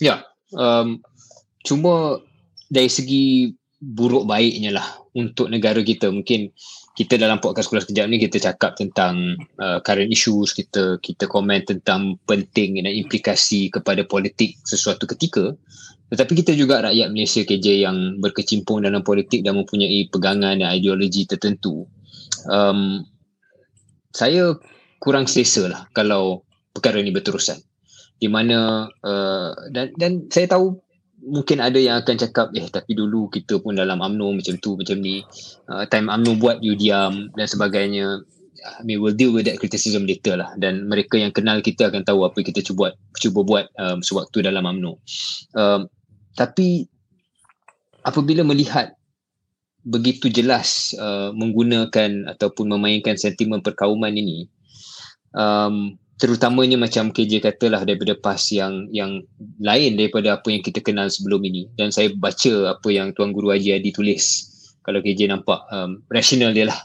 [0.00, 0.20] Ya yeah
[0.56, 1.00] um,
[1.64, 2.20] cuma
[2.72, 6.08] dari segi buruk baiknya lah untuk negara kita.
[6.08, 6.52] Mungkin
[6.92, 11.64] kita dalam podcast sekolah sekejap ni kita cakap tentang uh, current issues kita kita komen
[11.64, 15.56] tentang penting dan implikasi kepada politik sesuatu ketika
[16.12, 21.24] tetapi kita juga rakyat Malaysia KJ yang berkecimpung dalam politik dan mempunyai pegangan dan ideologi
[21.24, 21.88] tertentu.
[22.44, 23.08] Um,
[24.12, 24.52] saya
[25.00, 26.44] kurang selesa lah kalau
[26.76, 27.64] perkara ini berterusan.
[28.20, 30.76] Di mana uh, dan dan saya tahu
[31.24, 35.00] mungkin ada yang akan cakap eh tapi dulu kita pun dalam AMNO macam tu macam
[35.00, 35.24] ni.
[35.64, 38.20] Uh, time AMNO buat you diam dan sebagainya.
[38.62, 40.52] I mean we'll deal with that criticism later lah.
[40.60, 44.44] Dan mereka yang kenal kita akan tahu apa kita cuba buat cuba buat um, sewaktu
[44.44, 45.00] dalam AMNO
[45.56, 45.88] um,
[46.38, 46.88] tapi
[48.02, 48.94] apabila melihat
[49.82, 54.46] begitu jelas uh, menggunakan ataupun memainkan sentimen perkauman ini
[55.34, 59.26] um, terutamanya macam KJ katalah daripada PAS yang yang
[59.58, 61.66] lain daripada apa yang kita kenal sebelum ini.
[61.74, 64.46] Dan saya baca apa yang Tuan Guru Haji Adi tulis.
[64.86, 66.78] Kalau KJ nampak um, rasional dia lah.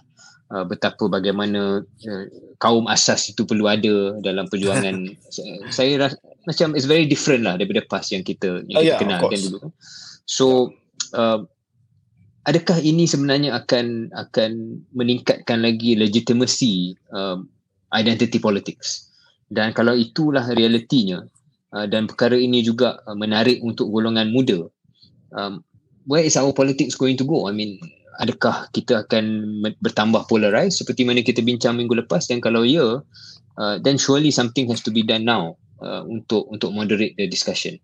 [0.48, 5.06] Uh, betapa bagaimana uh, kaum asas itu perlu ada dalam perjuangan.
[5.76, 9.00] Saya rasa macam it's very different lah daripada PAS yang kita yang oh, kita yeah,
[9.04, 9.60] kenal kan dulu.
[10.24, 10.72] So
[11.12, 11.44] uh,
[12.48, 14.52] adakah ini sebenarnya akan akan
[14.96, 17.52] meningkatkan lagi legitimacy um,
[17.92, 19.12] identity politics?
[19.52, 21.20] Dan kalau itulah realitinya
[21.76, 24.72] uh, dan perkara ini juga uh, menarik untuk golongan muda
[25.36, 25.60] um,
[26.08, 27.52] where is our politics going to go?
[27.52, 27.76] I mean
[28.24, 32.32] adakah kita akan bertambah polarized seperti mana kita bincang minggu lepas?
[32.32, 33.04] Dan kalau ya
[33.60, 37.78] uh, then surely something has to be done now uh, untuk untuk moderate the discussion?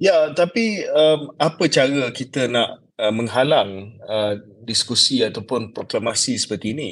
[0.00, 6.90] Ya tapi um, apa cara kita nak uh, menghalang uh, diskusi ataupun proklamasi seperti ini?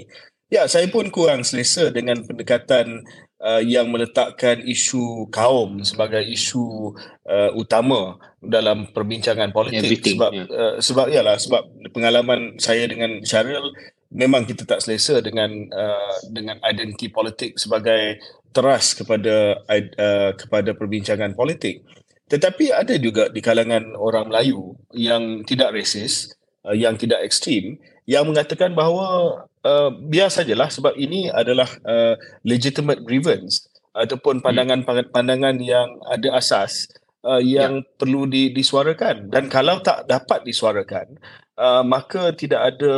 [0.49, 3.05] Ya, saya pun kurang selesa dengan pendekatan
[3.45, 6.97] uh, yang meletakkan isu kaum sebagai isu
[7.29, 9.85] uh, utama dalam perbincangan politik.
[9.85, 10.49] Everything, sebab yeah.
[10.49, 13.61] uh, sebab yalah sebab pengalaman saya dengan Syaril
[14.09, 18.17] memang kita tak selesa dengan uh, dengan identiti politik sebagai
[18.59, 21.87] teras kepada uh, kepada perbincangan politik.
[22.27, 26.35] Tetapi ada juga di kalangan orang Melayu yang tidak resis
[26.67, 27.79] uh, yang tidak ekstrim
[28.11, 35.89] yang mengatakan bahawa uh, biar sajalah sebab ini adalah uh, legitimate grievance ataupun pandangan-pandangan yang
[36.11, 36.91] ada asas
[37.23, 37.87] uh, yang ya.
[37.97, 39.31] perlu di, disuarakan.
[39.31, 41.15] Dan kalau tak dapat disuarakan
[41.59, 42.95] uh, maka tidak ada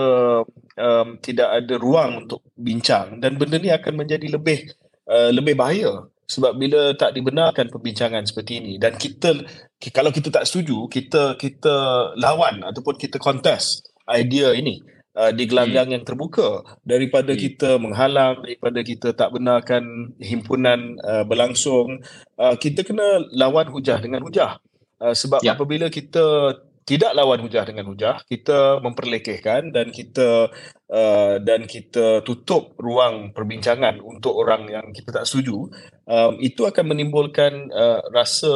[0.76, 4.70] um, tidak ada ruang untuk bincang dan benda ni akan menjadi lebih
[5.10, 9.34] uh, lebih bahaya sebab bila tak dibenarkan perbincangan seperti ini dan kita
[9.90, 11.74] kalau kita tak setuju kita kita
[12.14, 14.78] lawan ataupun kita contest idea ini
[15.18, 15.94] uh, di gelanggang hmm.
[15.98, 17.40] yang terbuka daripada hmm.
[17.40, 21.98] kita menghalang daripada kita tak benarkan himpunan uh, berlangsung
[22.38, 24.62] uh, kita kena lawan hujah dengan hujah
[25.02, 25.58] uh, sebab ya.
[25.58, 30.50] apabila kita tidak lawan hujah dengan hujah kita memperlekehkan dan kita
[30.90, 35.70] uh, dan kita tutup ruang perbincangan untuk orang yang kita tak setuju
[36.08, 38.52] um, itu akan menimbulkan uh, rasa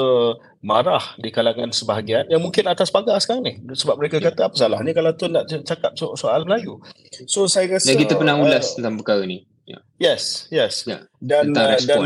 [0.64, 4.32] marah di kalangan sebahagian yang mungkin atas pagar sekarang ni sebab mereka ya.
[4.32, 6.80] kata apa salahnya kalau tu nak cakap so- soal Melayu
[7.28, 9.78] so saya rasa dan kita pernah ulas uh, tentang perkara ni ya.
[10.00, 11.04] yes yes ya.
[11.20, 12.00] dan, uh, dan,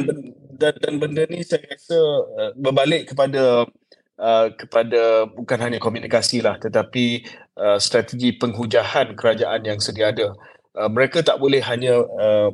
[0.59, 1.99] dan dan benda ni saya rasa
[2.37, 3.65] uh, berbalik kepada
[4.19, 7.23] Uh, kepada bukan hanya komunikasi lah tetapi
[7.55, 10.35] uh, strategi penghujahan kerajaan yang sedia ada.
[10.75, 12.51] Uh, mereka tak boleh hanya uh,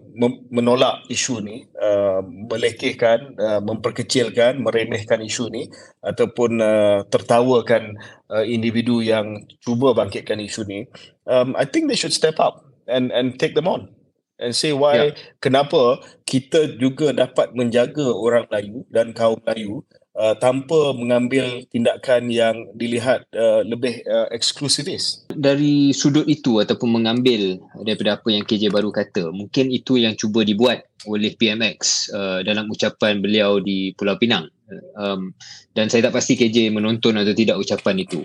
[0.53, 2.21] menolak isu ni, uh,
[2.53, 5.73] melekehkan, uh, memperkecilkan, meremehkan isu ni
[6.05, 7.97] ataupun uh, tertawakan
[8.29, 10.85] uh, individu yang cuba bangkitkan isu ni.
[11.25, 13.89] Um, I think they should step up and and take them on
[14.37, 15.17] and say why yeah.
[15.41, 19.81] kenapa kita juga dapat menjaga orang Melayu dan kaum Melayu
[20.15, 25.27] uh, tanpa mengambil tindakan yang dilihat uh, lebih uh, eksklusivis.
[25.31, 30.47] Dari sudut itu ataupun mengambil daripada apa yang KJ baru kata, mungkin itu yang cuba
[30.47, 34.49] dibuat oleh PMX uh, dalam ucapan beliau di Pulau Pinang.
[34.97, 35.37] Um,
[35.77, 38.25] dan saya tak pasti KJ menonton atau tidak ucapan itu.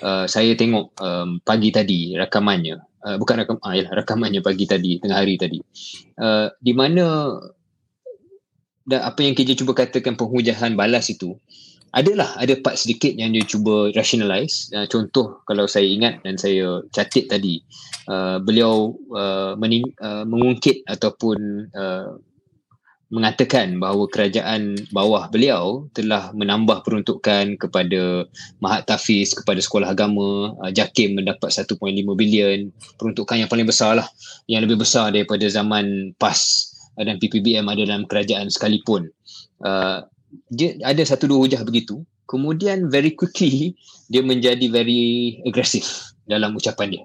[0.00, 2.80] Uh, saya tengok um, pagi tadi rakamannya.
[3.04, 5.60] Uh, bukan rakam ah, yalah, rakamannya pagi tadi tengah hari tadi.
[6.16, 7.36] Uh, di mana
[8.84, 11.36] dan apa yang KJ cuba katakan penghujahan balas itu
[11.94, 16.82] adalah ada part sedikit yang dia cuba rationalize uh, contoh kalau saya ingat dan saya
[16.90, 17.62] catat tadi
[18.10, 22.18] uh, beliau uh, mening, uh, mengungkit ataupun uh,
[23.14, 28.26] mengatakan bahawa kerajaan bawah beliau telah menambah peruntukan kepada
[28.58, 30.50] Mahat Tafiz kepada sekolah agama.
[30.58, 31.78] Uh, JAKIM mendapat 1.5
[32.18, 32.74] bilion.
[32.98, 34.08] Peruntukan yang paling besar lah
[34.50, 39.10] yang lebih besar daripada zaman PAS dan PPBM ada dalam kerajaan sekalipun.
[39.62, 40.06] Uh,
[40.50, 42.02] dia ada satu dua hujah begitu.
[42.30, 43.76] Kemudian very quickly
[44.08, 47.04] dia menjadi very agresif dalam ucapan dia.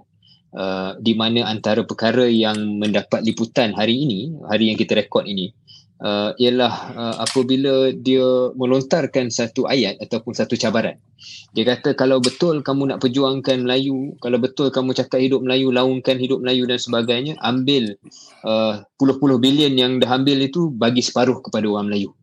[0.49, 5.53] Uh, di mana antara perkara yang mendapat liputan hari ini hari yang kita rekod ini
[6.03, 10.99] uh, ialah uh, apabila dia melontarkan satu ayat ataupun satu cabaran
[11.51, 16.19] dia kata kalau betul kamu nak perjuangkan Melayu kalau betul kamu cakap hidup Melayu laungkan
[16.19, 17.95] hidup Melayu dan sebagainya ambil
[18.47, 22.15] uh, puluh-puluh bilion yang dah ambil itu bagi separuh kepada orang Melayu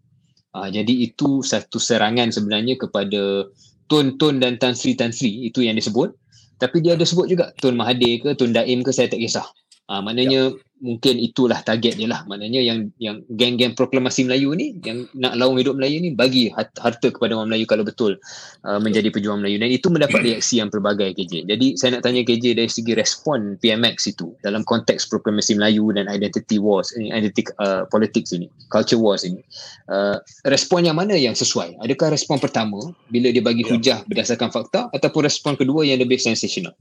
[0.57, 3.45] Uh, jadi itu satu serangan sebenarnya kepada
[3.93, 6.17] Tun Tun dan Tan Sri Tan Sri itu yang disebut.
[6.57, 9.45] Tapi dia ada sebut juga Tun Mahathir ke Tun Daim ke saya tak kisah.
[9.87, 12.25] Uh, maknanya ya mungkin itulah target dia lah.
[12.29, 17.09] Maknanya yang yang geng-geng proklamasi Melayu ni yang nak laung hidup Melayu ni bagi harta
[17.09, 18.21] kepada orang Melayu kalau betul
[18.69, 19.57] uh, menjadi pejuang Melayu.
[19.57, 23.57] Dan itu mendapat reaksi yang pelbagai KJ jadi saya nak tanya KJ dari segi respon
[23.61, 29.01] PMX itu dalam konteks proklamasi Melayu dan identity wars ini identity uh, politics ini culture
[29.01, 29.41] wars ini
[29.89, 31.81] uh, respon yang mana yang sesuai?
[31.81, 33.71] Adakah respon pertama bila dia bagi ya.
[33.73, 36.77] hujah berdasarkan fakta ataupun respon kedua yang lebih sensational?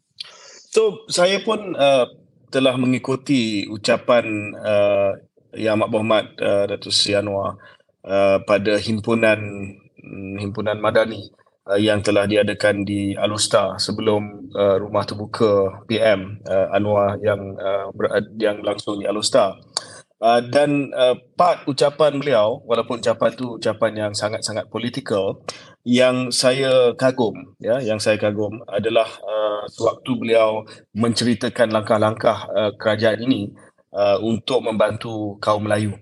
[0.76, 2.25] So saya pun uh,
[2.56, 5.12] telah mengikuti ucapan uh,
[5.52, 7.60] Yang Amat Berhormat uh, Datuk Seri Anwar
[8.08, 9.40] uh, pada himpunan
[10.00, 11.28] mm, himpunan madani
[11.68, 17.92] uh, yang telah diadakan di Alustar sebelum uh, rumah terbuka PM uh, Anwar yang uh,
[17.92, 19.60] ber- yang langsung di Alustar.
[20.16, 25.44] Uh, dan uh, part ucapan beliau walaupun ucapan itu ucapan yang sangat-sangat politikal
[25.86, 30.66] yang saya kagum ya yang saya kagum adalah uh, sewaktu beliau
[30.98, 33.54] menceritakan langkah-langkah uh, kerajaan ini
[33.94, 35.94] uh, untuk membantu kaum Melayu.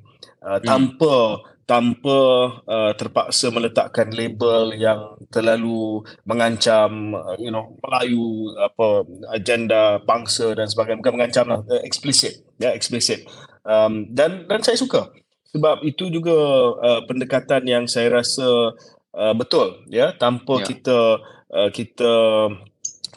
[0.44, 0.68] Uh, hmm.
[0.68, 1.16] tanpa
[1.64, 2.20] tanpa
[2.68, 10.68] uh, terpaksa meletakkan label yang terlalu mengancam uh, you know Melayu apa agenda bangsa dan
[10.68, 11.00] sebagainya.
[11.04, 13.24] Bukan mengancam lah uh, explicit ya explicit
[13.68, 15.12] um, dan dan saya suka.
[15.54, 16.34] Sebab itu juga
[16.82, 18.68] uh, pendekatan yang saya rasa uh,
[19.14, 20.12] betul ya.
[20.18, 20.66] Tanpa ya.
[20.66, 21.00] kita
[21.54, 22.14] uh, kita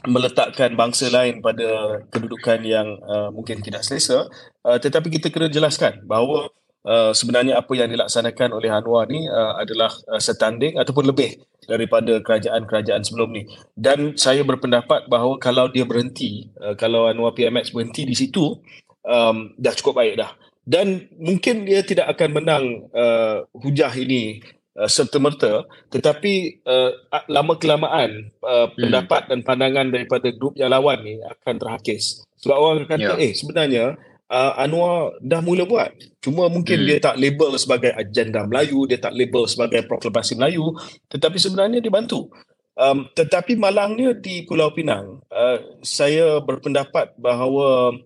[0.06, 4.30] meletakkan bangsa lain pada kedudukan yang uh, mungkin tidak selesa
[4.62, 6.46] uh, tetapi kita kena jelaskan bahawa
[6.86, 12.22] uh, sebenarnya apa yang dilaksanakan oleh Anwar ni uh, adalah uh, setanding ataupun lebih daripada
[12.22, 13.42] kerajaan-kerajaan sebelum ni.
[13.74, 18.62] Dan saya berpendapat bahawa kalau dia berhenti uh, kalau Anwar PMX berhenti di situ
[19.02, 20.30] um, dah cukup baik dah.
[20.66, 24.42] Dan mungkin dia tidak akan menang uh, hujah ini
[24.76, 26.92] uh, serta-merta tetapi uh,
[27.32, 28.76] lama kelamaan uh, hmm.
[28.76, 33.26] pendapat dan pandangan daripada grup yang lawan ni akan terhakis sebab orang kata yeah.
[33.26, 33.84] eh sebenarnya
[34.28, 36.86] uh, Anwar dah mula buat cuma mungkin hmm.
[36.86, 40.76] dia tak label sebagai agenda Melayu dia tak label sebagai proklamasi Melayu
[41.08, 42.28] tetapi sebenarnya dia bantu
[42.76, 47.96] um, tetapi malangnya di Pulau Pinang uh, saya berpendapat bahawa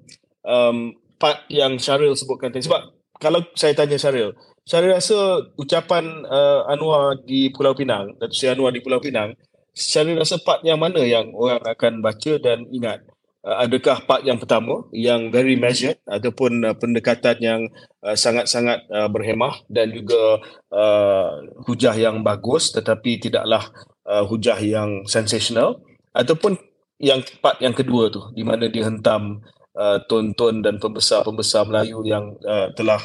[0.47, 4.33] um, part yang Syaril sebutkan tadi sebab kalau saya tanya Syaril
[4.69, 9.35] Syaril rasa ucapan uh, Anwar di Pulau Pinang Datuk Seri Anwar di Pulau Pinang
[9.75, 13.07] Syaril rasa part yang mana yang orang akan baca dan ingat?
[13.41, 17.61] Uh, adakah part yang pertama yang very measured ataupun uh, pendekatan yang
[18.05, 23.73] uh, sangat-sangat uh, berhemah dan juga uh, hujah yang bagus tetapi tidaklah
[24.05, 25.81] uh, hujah yang sensational?
[26.13, 26.61] Ataupun
[27.01, 29.41] yang part yang kedua tu di mana dia hentam
[29.81, 33.01] uh, tonton dan pembesar-pembesar Melayu yang uh, telah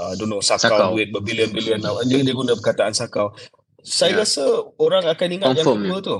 [0.00, 0.88] uh, don't know sakau, sakau.
[0.96, 3.36] duit berbilion-bilion dia, dia guna perkataan sakau
[3.84, 4.20] saya yeah.
[4.24, 4.44] rasa
[4.80, 5.64] orang akan ingat Confirm.
[5.68, 6.16] yang kedua tu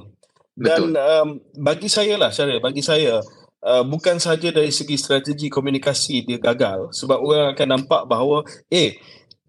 [0.55, 3.19] dan um, bagi saya lah Syaril bagi saya
[3.65, 9.01] uh, bukan saja dari segi strategi komunikasi dia gagal sebab orang akan nampak bahawa eh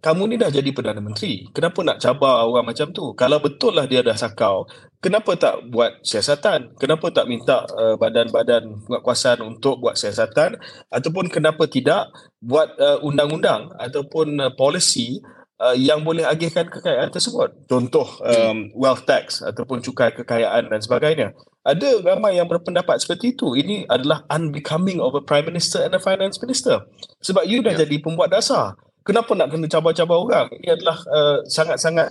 [0.05, 1.49] kamu ni dah jadi Perdana Menteri.
[1.49, 3.17] Kenapa nak cabar orang macam tu?
[3.17, 4.69] Kalau betul lah dia dah sakau,
[5.01, 6.77] kenapa tak buat siasatan?
[6.77, 10.61] Kenapa tak minta uh, badan-badan penguatkuasaan untuk buat siasatan?
[10.93, 15.25] Ataupun kenapa tidak buat uh, undang-undang ataupun uh, policy
[15.57, 17.65] uh, yang boleh agihkan kekayaan tersebut?
[17.65, 21.33] Contoh um, wealth tax ataupun cukai kekayaan dan sebagainya.
[21.65, 23.57] Ada ramai yang berpendapat seperti itu.
[23.57, 26.85] Ini adalah unbecoming of a prime minister and a finance minister.
[27.25, 27.89] Sebab you dah yeah.
[27.89, 30.47] jadi pembuat dasar kenapa nak kena cabar-cabar orang?
[30.59, 32.09] Ini adalah uh, sangat-sangat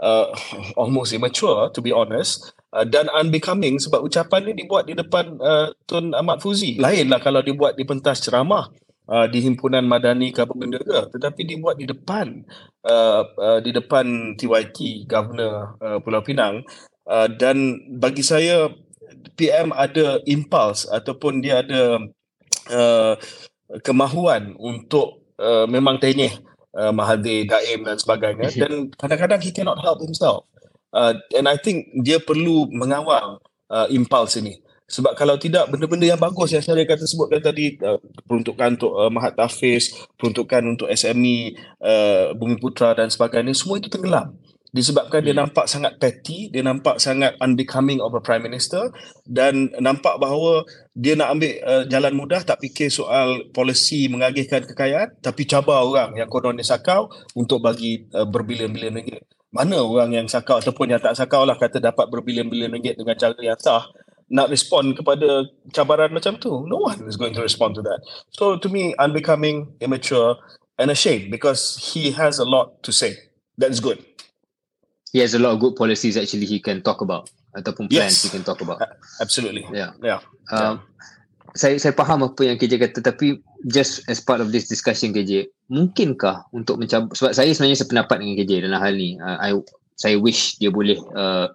[0.00, 0.32] uh,
[0.80, 5.70] almost immature to be honest uh, dan unbecoming sebab ucapan ni dibuat di depan uh,
[5.84, 6.80] Tun Ahmad Fuzi.
[6.80, 8.72] Lainlah kalau dibuat di pentas ceramah
[9.06, 12.40] uh, di himpunan madani ke apa benda ke tetapi dibuat di depan
[12.88, 16.64] uh, uh, di depan TYT Governor uh, Pulau Pinang.
[17.10, 18.70] Uh, dan bagi saya
[19.34, 21.98] PM ada impuls ataupun dia ada
[22.70, 23.14] uh,
[23.82, 26.36] kemahuan untuk uh, memang tenyeh
[26.76, 30.44] uh, Mahathir, Daim dan sebagainya dan kadang-kadang he cannot help himself.
[30.92, 33.40] Uh, and I think dia perlu mengawal
[33.72, 34.60] uh, impuls ini.
[34.90, 39.06] Sebab kalau tidak benda-benda yang bagus yang saya kata sebutkan tadi uh, peruntukan untuk uh,
[39.06, 44.34] Mahat Tafiz, peruntukan untuk SME, uh, Bumi Putra dan sebagainya semua itu tenggelam
[44.70, 45.42] disebabkan dia hmm.
[45.46, 48.94] nampak sangat petty, dia nampak sangat unbecoming of a prime minister
[49.26, 50.62] dan nampak bahawa
[50.94, 56.14] dia nak ambil uh, jalan mudah tak fikir soal polisi mengagihkan kekayaan tapi cabar orang
[56.14, 59.22] yang konon dia sakau untuk bagi uh, berbilion-bilion ringgit.
[59.50, 63.34] Mana orang yang sakau ataupun yang tak sakau lah kata dapat berbilion-bilion ringgit dengan cara
[63.42, 63.90] yang sah
[64.30, 65.42] nak respond kepada
[65.74, 66.62] cabaran macam tu.
[66.70, 67.98] No one is going to respond to that.
[68.30, 70.38] So to me, unbecoming, immature
[70.78, 73.18] and ashamed because he has a lot to say.
[73.58, 74.09] That's good
[75.10, 78.22] he has a lot of good policies actually he can talk about ataupun plans yes.
[78.22, 78.78] he can talk about.
[79.18, 79.66] Absolutely.
[79.74, 79.94] Yeah.
[79.98, 80.22] Yeah.
[80.54, 80.76] Um, yeah.
[81.58, 85.50] Saya saya faham apa yang KJ kata tapi just as part of this discussion KJ,
[85.66, 89.18] mungkinkah untuk mencabar sebab saya sebenarnya sependapat dengan KJ dalam hal ni.
[89.18, 89.50] Uh, I
[89.98, 91.50] saya wish dia boleh uh,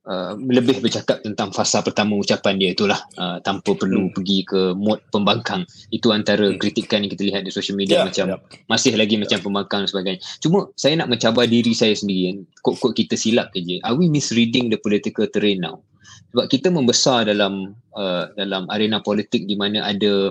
[0.00, 4.16] Uh, lebih bercakap tentang fasa pertama ucapan dia itulah uh, tanpa perlu hmm.
[4.16, 6.56] pergi ke mod pembangkang itu antara hmm.
[6.56, 8.40] kritikan yang kita lihat di social media yeah, macam yeah.
[8.64, 9.28] masih lagi yeah.
[9.28, 13.52] macam pembangkang dan sebagainya cuma saya nak mencabar diri saya sendiri kan kod-kod kita silap
[13.52, 15.84] je are we misreading the political terrain now
[16.30, 20.30] sebab kita membesar dalam uh, dalam arena politik di mana ada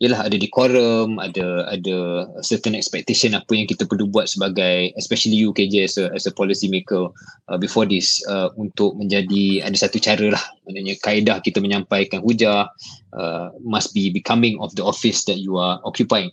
[0.00, 5.74] yalah ada decorum ada ada certain expectation apa yang kita perlu buat sebagai especially UKJ
[5.84, 7.12] as a, as a policy maker
[7.52, 10.44] uh, before this uh, untuk menjadi ada satu cara lah.
[10.64, 12.72] Maknanya kaedah kita menyampaikan hujah
[13.12, 16.32] uh, must be becoming of the office that you are occupying.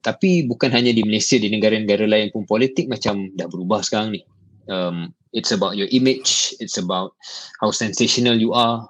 [0.00, 4.24] Tapi bukan hanya di Malaysia di negara-negara lain pun politik macam dah berubah sekarang ni.
[4.70, 7.14] Um, it's about your image it's about
[7.60, 8.88] how sensational you are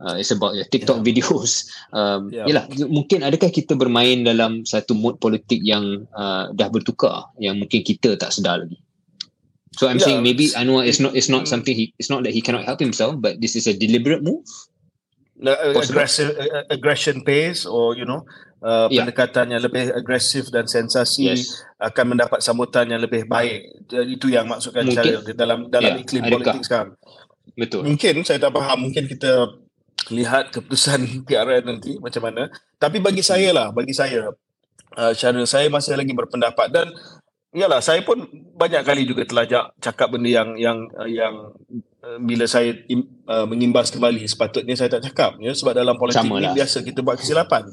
[0.00, 1.06] uh, it's about your TikTok yeah.
[1.08, 1.66] videos
[1.98, 2.46] um, yeah.
[2.46, 7.82] yalah mungkin adakah kita bermain dalam satu mood politik yang uh, dah bertukar yang mungkin
[7.86, 8.78] kita tak sedar lagi
[9.76, 10.06] so i'm yeah.
[10.08, 12.80] saying maybe Anwar is not it's not something he it's not that he cannot help
[12.80, 14.44] himself but this is a deliberate move
[15.76, 18.24] aggressive uh, aggression pace or you know
[18.64, 19.04] uh, yeah.
[19.04, 21.60] pendekatan yang lebih agresif dan sensasi yes.
[21.76, 23.86] akan mendapat sambutan yang lebih baik.
[23.90, 26.02] Jadi itu yang maksudkan saya dalam dalam yeah.
[26.02, 26.32] iklim Adakah?
[26.32, 26.90] politik sekarang.
[27.56, 27.82] Betul.
[27.84, 29.32] Mungkin saya tak faham mungkin kita
[30.12, 32.48] lihat keputusan PRN nanti macam mana.
[32.76, 34.32] Tapi bagi saya lah, bagi saya
[34.96, 36.88] uh, Syaril saya masih lagi berpendapat dan
[37.56, 41.56] Yalah, saya pun banyak kali juga telah cakap benda yang yang yang
[41.95, 42.72] uh, bila saya
[43.26, 47.18] uh, mengimbas kembali sepatutnya saya tak cakap ya sebab dalam politik ini biasa kita buat
[47.18, 47.66] kesilapan.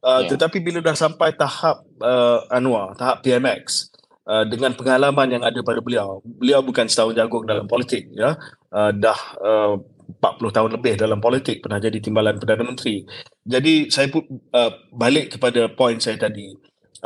[0.00, 0.30] Uh, yeah.
[0.30, 3.90] tetapi bila dah sampai tahap uh, Anwar, tahap PMX
[4.30, 8.38] uh, dengan pengalaman yang ada pada beliau, beliau bukan setahun jagung dalam politik ya.
[8.70, 9.74] Uh, dah uh,
[10.18, 13.06] 40 tahun lebih dalam politik pernah jadi timbalan Perdana Menteri.
[13.46, 16.50] Jadi saya pun uh, balik kepada poin saya tadi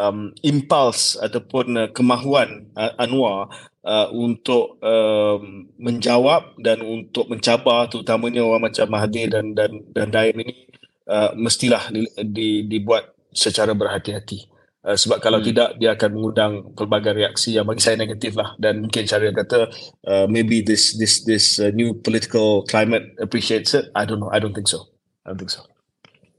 [0.00, 3.52] um, impuls ataupun uh, kemahuan uh, Anwar
[3.84, 10.36] uh, untuk um, menjawab dan untuk mencabar terutamanya orang macam Mahathir dan dan dan Daim
[10.40, 10.66] ini
[11.06, 14.48] uh, mestilah di, di, dibuat secara berhati-hati.
[14.84, 15.46] Uh, sebab kalau hmm.
[15.48, 19.72] tidak dia akan mengundang pelbagai reaksi yang bagi saya negatif lah dan mungkin cara kata
[20.04, 23.88] uh, maybe this this this uh, new political climate appreciates it.
[23.96, 24.32] I don't know.
[24.32, 24.92] I don't think so.
[25.24, 25.73] I don't think so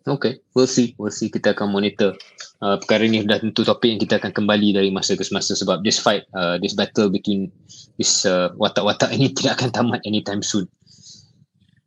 [0.05, 0.93] Okay, we'll see.
[1.01, 1.33] We'll see.
[1.33, 2.13] Kita akan monitor.
[2.61, 5.81] Uh, perkara ni dah tentu topik yang kita akan kembali dari masa ke semasa sebab
[5.81, 7.49] this fight, uh, this battle between
[7.97, 10.69] this uh, watak-watak ini tidak akan tamat anytime soon.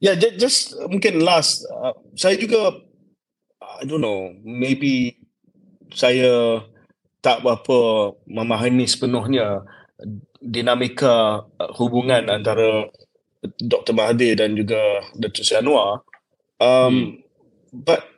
[0.02, 0.58] Yeah, just, just
[0.90, 1.62] mungkin last.
[1.70, 2.82] Uh, saya juga,
[3.62, 5.22] I don't know, maybe
[5.94, 6.66] saya
[7.22, 9.62] tak berapa memahami sepenuhnya
[10.42, 12.90] dinamika uh, hubungan antara
[13.62, 13.94] Dr.
[13.94, 15.46] Mahathir dan juga Dr.
[15.46, 16.02] Sianwar.
[16.58, 17.27] Um, hmm
[17.72, 18.08] but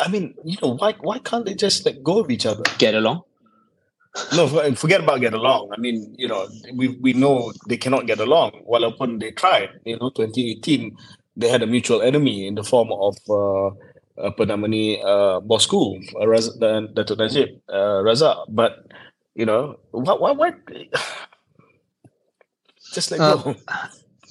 [0.00, 2.62] I mean, you know, why why can't they just let go of each other?
[2.78, 3.22] Get along?
[4.34, 5.72] No, forget about get along.
[5.76, 8.64] I mean, you know, we we know they cannot get along.
[8.64, 10.96] Walaupun they tried, you know, 2018
[11.36, 13.70] they had a mutual enemy in the form of uh,
[14.16, 18.48] apa nama ni uh, bosku uh, Raz, Datuk Najib uh, Razak.
[18.48, 18.88] But
[19.36, 20.56] you know, what what what?
[22.96, 23.54] Just let uh, go.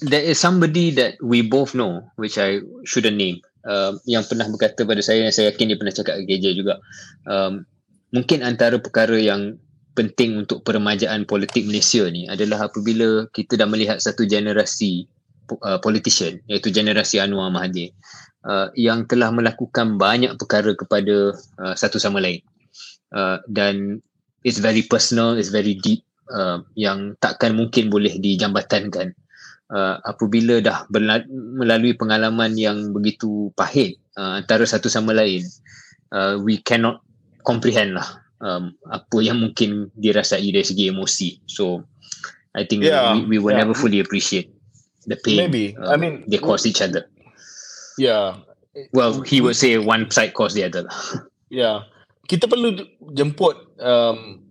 [0.02, 4.86] There is somebody that we both know, which I shouldn't name uh, yang pernah berkata
[4.86, 6.74] pada saya yang saya yakin dia pernah cakap ke KJ juga.
[7.26, 7.66] Um,
[8.14, 9.58] mungkin antara perkara yang
[9.98, 15.08] penting untuk peremajaan politik Malaysia ni adalah apabila kita dah melihat satu generasi
[15.64, 17.90] uh, politician iaitu generasi Anwar Mahathir
[18.44, 22.44] uh, yang telah melakukan banyak perkara kepada uh, satu sama lain.
[23.14, 24.02] Uh, dan
[24.42, 26.02] it's very personal it's very deep
[26.34, 29.14] uh, yang takkan mungkin boleh dijambatankan
[29.72, 30.86] uh, apabila dah
[31.56, 35.42] melalui pengalaman yang begitu pahit uh, antara satu sama lain
[36.12, 37.02] uh, we cannot
[37.46, 41.40] comprehend lah um, apa yang mungkin dirasai dari segi emosi.
[41.48, 41.86] So
[42.56, 43.64] I think yeah, we, we will yeah.
[43.64, 44.52] never fully appreciate
[45.06, 45.46] the pain.
[45.46, 47.08] Maybe uh, I mean they cause each other.
[47.96, 48.44] Yeah.
[48.92, 50.84] Well, he would say one side cause the other.
[51.48, 51.88] yeah.
[52.26, 52.76] Kita perlu
[53.14, 54.42] jemput um,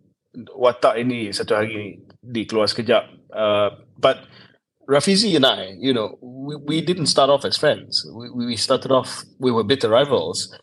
[0.56, 3.06] watak ini satu hari di keluar sekejap.
[3.36, 4.26] Uh, but
[4.88, 8.06] Rafizi and I, you know, we, we didn't start off as friends.
[8.14, 10.54] We, we started off, we were bitter rivals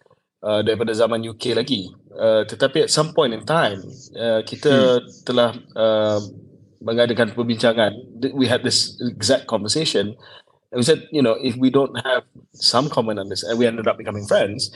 [0.42, 1.90] uh, daripada zaman UK lagi.
[2.14, 3.82] Uh, tetapi at some point in time,
[4.14, 5.06] uh, kita hmm.
[5.26, 6.20] telah uh,
[6.82, 7.94] mengadakan perbincangan.
[8.34, 10.14] We had this exact conversation.
[10.70, 12.22] And we said, you know, if we don't have
[12.54, 14.70] some common understanding, and we ended up becoming friends,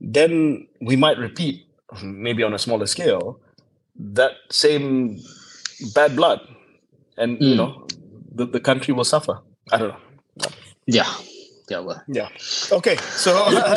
[0.00, 1.66] then we might repeat,
[2.02, 3.40] maybe on a smaller scale,
[3.96, 5.18] that same
[5.94, 6.40] bad blood.
[7.16, 7.42] And, mm.
[7.42, 7.58] you hmm.
[7.58, 7.86] know,
[8.40, 9.44] the, the country will suffer.
[9.68, 10.00] I don't know.
[10.88, 11.12] Yeah.
[11.70, 12.02] Allah.
[12.10, 12.26] Ya.
[12.66, 12.98] Okay.
[13.14, 13.30] So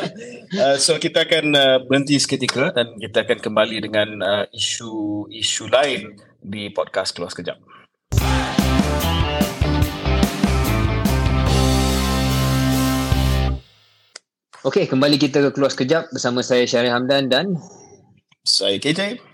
[0.58, 6.18] uh, so kita akan uh, berhenti seketika dan kita akan kembali dengan uh, isu-isu lain
[6.42, 7.62] di podcast keluar sekejap.
[14.64, 17.62] Okay, kembali kita ke keluar sekejap bersama saya Syarif Hamdan dan
[18.42, 19.33] saya KJ.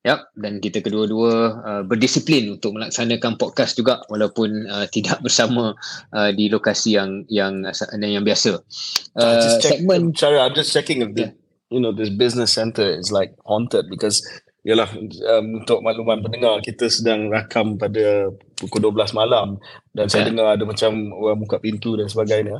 [0.00, 5.76] Yap, dan kita kedua-dua uh, berdisiplin untuk melaksanakan podcast juga walaupun uh, tidak bersama
[6.16, 8.64] uh, di lokasi yang yang uh, yang biasa.
[9.12, 11.32] Uh, just check, segment sorry, I'm just checking if the, yeah.
[11.68, 14.24] you know this business center is like haunted because
[14.64, 14.88] yalah
[15.36, 19.56] um, untuk makluman pendengar kita sedang rakam pada pukul 12 malam
[19.92, 20.20] dan okay.
[20.20, 22.56] saya dengar ada macam orang buka pintu dan sebagainya.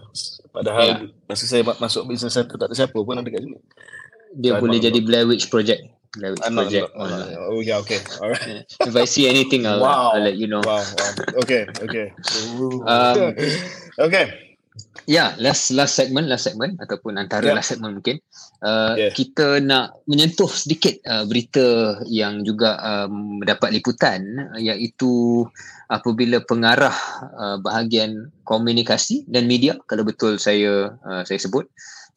[0.53, 1.25] Padahal yeah.
[1.25, 3.57] masa saya masuk business center tak ada siapa pun ada kat sini.
[4.37, 6.00] Dia so, boleh jadi Blair Witch Project.
[6.19, 6.91] Leverage I'm project.
[6.99, 8.67] Not, not, oh yeah, okay, all right.
[8.91, 10.11] if I see anything, I'll, wow.
[10.11, 10.59] I'll let you know.
[10.59, 11.13] Wow, wow.
[11.47, 12.11] Okay, okay.
[12.83, 13.31] um,
[14.11, 14.51] okay.
[15.07, 17.55] Ya, yeah, last last segment, last segment ataupun antara yeah.
[17.55, 18.19] last segment mungkin.
[18.59, 19.13] Uh, yeah.
[19.15, 25.47] Kita nak menyentuh sedikit uh, berita yang juga um, mendapat liputan iaitu
[25.91, 26.95] apabila pengarah
[27.39, 31.71] uh, bahagian komunikasi dan media kalau betul saya uh, saya sebut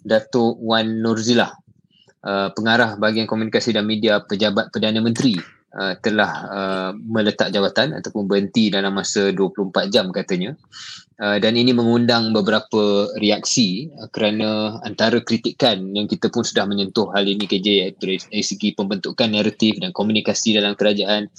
[0.03, 1.62] Datuk Wan Nurzilah
[2.23, 5.37] uh, pengarah bahagian komunikasi dan media pejabat Perdana Menteri
[5.75, 10.55] uh, telah uh, meletak jawatan ataupun berhenti dalam masa 24 jam katanya.
[11.21, 17.13] Uh, dan ini mengundang beberapa reaksi uh, kerana antara kritikan yang kita pun sudah menyentuh
[17.13, 21.29] hal ini KJ iaitu dari segi pembentukan naratif dan komunikasi dalam kerajaan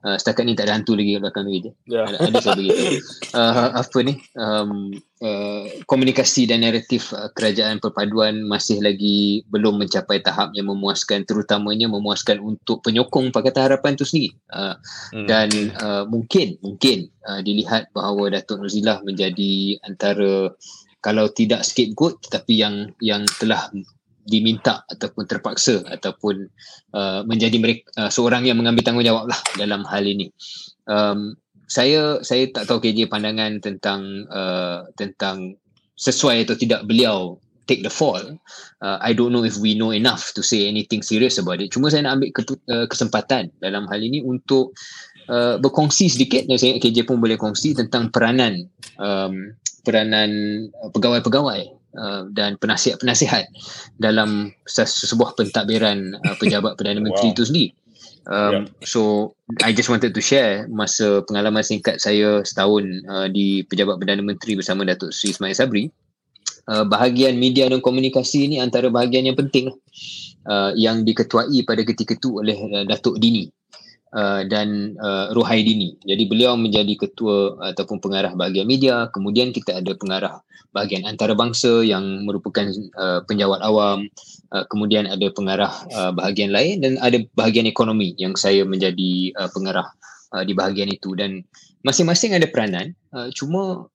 [0.00, 1.70] Uh, setakat ni tak ada hantu lagi kat belakang ni je.
[1.84, 2.08] Yeah.
[2.08, 2.82] Ada, ada saya begitu.
[3.36, 4.14] Uh, apa ni?
[4.32, 11.28] Um, uh, komunikasi dan naratif uh, kerajaan perpaduan masih lagi belum mencapai tahap yang memuaskan
[11.28, 14.30] terutamanya memuaskan untuk penyokong Pakatan Harapan itu sendiri.
[14.48, 14.74] Uh,
[15.12, 15.26] hmm.
[15.28, 20.48] Dan uh, mungkin mungkin uh, dilihat bahawa Datuk Nurzillah menjadi antara
[21.04, 23.68] kalau tidak scapegoat tetapi yang yang telah
[24.30, 26.46] diminta ataupun terpaksa ataupun
[26.94, 30.30] uh, menjadi mereka uh, seorang yang mengambil tanggungjawab lah dalam hal ini.
[30.86, 31.34] Um,
[31.70, 35.58] saya saya tak tahu KJ pandangan tentang uh, tentang
[35.98, 37.38] sesuai atau tidak beliau
[37.70, 38.18] take the fall.
[38.82, 41.70] Uh, I don't know if we know enough to say anything serious about it.
[41.70, 44.74] Cuma saya nak ambil ke- uh, kesempatan dalam hal ini untuk
[45.30, 48.66] uh, berkongsi sedikit dan saya KJ pun boleh kongsi tentang peranan
[48.98, 49.54] um,
[49.86, 50.30] peranan
[50.90, 53.50] pegawai-pegawai Uh, dan penasihat-penasihat
[53.98, 57.34] dalam sebuah pentadbiran uh, pejabat Perdana Menteri wow.
[57.34, 57.70] itu sendiri.
[58.30, 58.62] Um, yeah.
[58.86, 59.00] So
[59.66, 64.54] I just wanted to share masa pengalaman singkat saya setahun uh, di pejabat Perdana Menteri
[64.54, 65.90] bersama Datuk Sri Ismail Sabri.
[66.70, 69.74] Uh, bahagian media dan komunikasi ini antara bahagian yang penting
[70.46, 73.50] uh, yang diketuai pada ketika itu oleh uh, Datuk Dini
[74.14, 75.98] uh, dan uh, Ruhaidini.
[76.02, 79.08] Jadi beliau menjadi ketua ataupun pengarah bahagian media.
[79.10, 82.66] Kemudian kita ada pengarah bahagian antarabangsa yang merupakan
[82.98, 84.06] uh, penjawat awam.
[84.50, 89.50] Uh, kemudian ada pengarah uh, bahagian lain dan ada bahagian ekonomi yang saya menjadi uh,
[89.50, 89.86] pengarah
[90.34, 91.14] uh, di bahagian itu.
[91.14, 91.42] Dan
[91.86, 92.94] masing-masing ada peranan.
[93.14, 93.86] Uh, cuma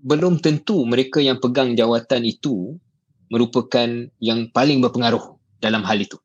[0.00, 2.74] belum tentu mereka yang pegang jawatan itu
[3.30, 3.86] merupakan
[4.18, 6.18] yang paling berpengaruh dalam hal itu.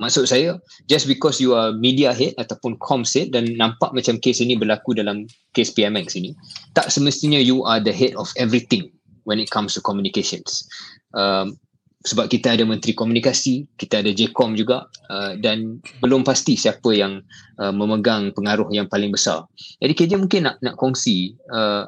[0.00, 0.56] Maksud saya,
[0.88, 4.96] just because you are media head ataupun comms head dan nampak macam kes ini berlaku
[4.96, 6.32] dalam kes PMX ini,
[6.72, 8.88] tak semestinya you are the head of everything
[9.28, 10.64] when it comes to communications.
[11.12, 11.60] Um,
[12.02, 17.22] sebab kita ada menteri komunikasi kita ada JCOM juga uh, dan belum pasti siapa yang
[17.62, 19.46] uh, memegang pengaruh yang paling besar
[19.78, 21.86] jadi KJ mungkin nak nak kongsi uh,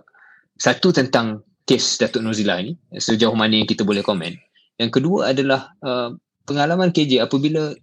[0.54, 4.38] satu tentang kes Datuk Nozila ni sejauh mana yang kita boleh komen
[4.78, 6.14] yang kedua adalah uh,
[6.46, 7.74] pengalaman KJ apabila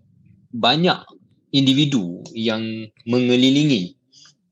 [0.52, 1.00] banyak
[1.52, 3.96] individu yang mengelilingi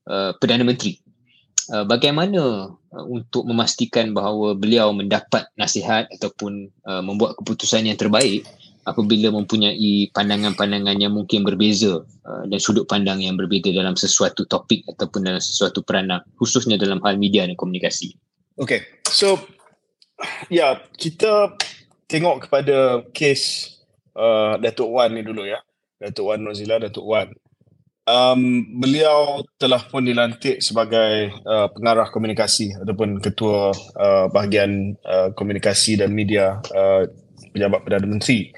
[0.08, 1.00] uh, Perdana Menteri
[1.72, 8.44] uh, bagaimana uh, untuk memastikan bahawa beliau mendapat nasihat ataupun uh, membuat keputusan yang terbaik
[8.88, 14.82] apabila mempunyai pandangan-pandangan yang mungkin berbeza uh, dan sudut pandang yang berbeza dalam sesuatu topik
[14.90, 18.18] ataupun dalam sesuatu peranan khususnya dalam hal media dan komunikasi.
[18.60, 19.40] Okay, so
[20.52, 21.56] ya yeah, kita
[22.10, 23.72] tengok kepada kes
[24.18, 25.62] uh, Datuk Wan ni dulu ya.
[26.00, 27.30] Datuk Wan Nozila, Datuk Wan
[28.10, 28.42] um,
[28.82, 36.14] beliau telah pun dilantik sebagai uh, pengarah komunikasi ataupun ketua uh, bahagian uh, komunikasi dan
[36.14, 37.06] media uh,
[37.54, 38.50] pejabat Perdana Menteri.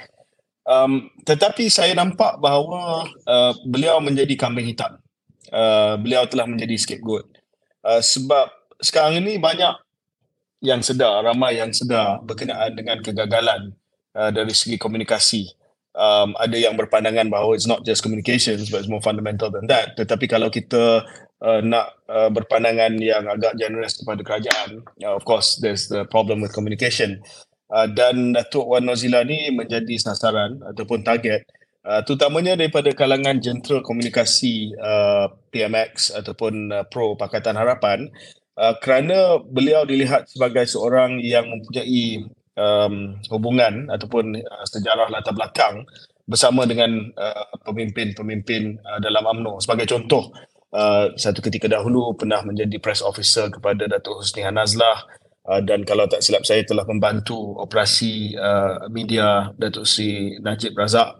[0.64, 5.02] Um, tetapi saya nampak bahawa uh, beliau menjadi kambing hitam.
[5.52, 7.28] Uh, beliau telah menjadi scapegoat.
[7.84, 8.48] Uh, sebab
[8.80, 9.74] sekarang ini banyak
[10.62, 13.74] yang sedar, ramai yang sedar berkenaan dengan kegagalan
[14.14, 15.50] uh, dari segi komunikasi
[15.96, 19.96] um, ada yang berpandangan bahawa it's not just communications but it's more fundamental than that.
[19.96, 21.04] Tetapi kalau kita
[21.44, 26.40] uh, nak uh, berpandangan yang agak generous kepada kerajaan uh, of course there's the problem
[26.40, 27.20] with communication.
[27.72, 31.48] Uh, dan Datuk Wan Nozila ni menjadi sasaran ataupun target
[31.88, 38.12] uh, terutamanya daripada kalangan jentera komunikasi uh, PMX ataupun uh, Pro Pakatan Harapan
[38.60, 42.28] uh, kerana beliau dilihat sebagai seorang yang mempunyai
[42.58, 45.86] um, hubungan ataupun uh, sejarah latar belakang
[46.28, 49.60] bersama dengan uh, pemimpin-pemimpin uh, dalam AMNO.
[49.60, 50.32] Sebagai contoh,
[50.72, 55.08] uh, satu ketika dahulu pernah menjadi press officer kepada Datuk Husni Hanazlah
[55.50, 61.20] uh, dan kalau tak silap saya telah membantu operasi uh, media Datuk Sri Najib Razak.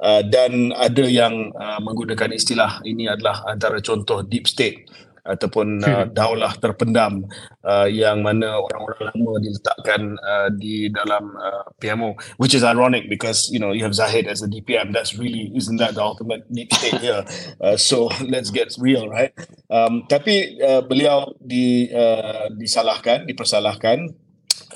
[0.00, 4.88] Uh, dan ada yang uh, menggunakan istilah ini adalah antara contoh deep state
[5.24, 7.26] ataupun uh, daulah terpendam
[7.64, 13.48] uh, yang mana orang-orang lama diletakkan uh, di dalam uh, PMO which is ironic because
[13.52, 16.72] you know you have Zahid as a DPM that's really isn't that the ultimate deep
[16.72, 17.24] state here?
[17.60, 19.36] Uh, so let's get real right?
[19.68, 24.08] Um, tapi uh, beliau di uh, disalahkan dipersalahkan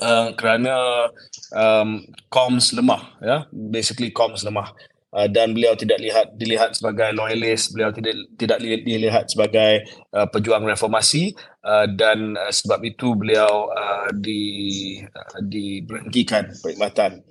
[0.01, 0.73] uh, kerana
[1.55, 3.27] um, comms lemah ya?
[3.27, 3.41] Yeah?
[3.51, 4.69] basically comms lemah
[5.15, 10.67] Uh, dan beliau tidak lihat dilihat sebagai loyalis beliau tidak tidak dilihat sebagai uh, pejuang
[10.67, 11.31] reformasi.
[11.63, 14.43] Uh, dan uh, sebab itu beliau uh, di
[15.07, 17.23] uh, diberhentikan perkhidmatan.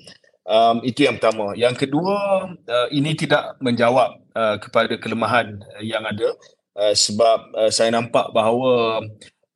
[0.48, 1.52] Um, itu yang pertama.
[1.52, 2.16] Yang kedua
[2.56, 6.32] uh, ini tidak menjawab uh, kepada kelemahan yang ada.
[6.72, 9.04] Uh, sebab uh, saya nampak bahawa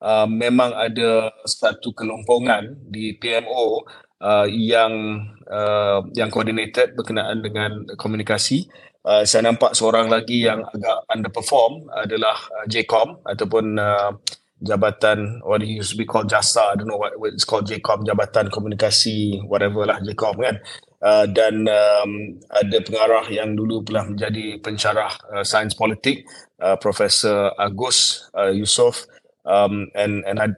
[0.02, 3.84] uh, memang ada satu kelompongan di PMO
[4.22, 8.66] uh, yang uh, yang coordinated berkenaan dengan komunikasi.
[9.06, 14.12] Uh, saya nampak seorang lagi yang agak underperform adalah uh, JCOM ataupun uh,
[14.58, 17.70] jabatan what it used to be called JASA, I don't know what, what it's called
[17.70, 20.56] JCOM, Jabatan Komunikasi whatever lah JCOM kan.
[20.98, 26.26] Uh, dan um, ada pengarah yang dulu pernah menjadi pensyarah uh, sains politik
[26.58, 29.06] uh, Profesor Agus uh, Yusof
[29.48, 30.48] um, and and I,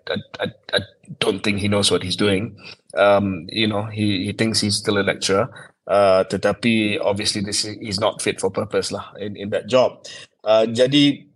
[0.42, 0.80] I, I,
[1.18, 2.58] don't think he knows what he's doing.
[2.94, 5.48] Um, you know, he, he thinks he's still a lecturer.
[5.86, 10.06] Uh, tetapi obviously this is not fit for purpose lah in, in that job.
[10.44, 11.26] Uh, jadi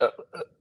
[0.00, 0.16] uh,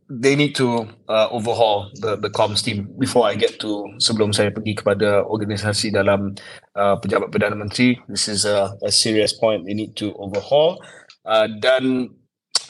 [0.09, 4.51] they need to uh, overhaul the the comms team before I get to sebelum saya
[4.51, 6.35] pergi kepada organisasi dalam
[6.75, 7.95] uh, pejabat perdana menteri.
[8.11, 10.83] This is a, a serious point they need to overhaul.
[11.23, 12.11] Uh, dan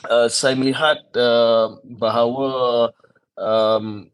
[0.07, 2.93] uh, saya melihat uh, bahawa
[3.39, 4.07] um,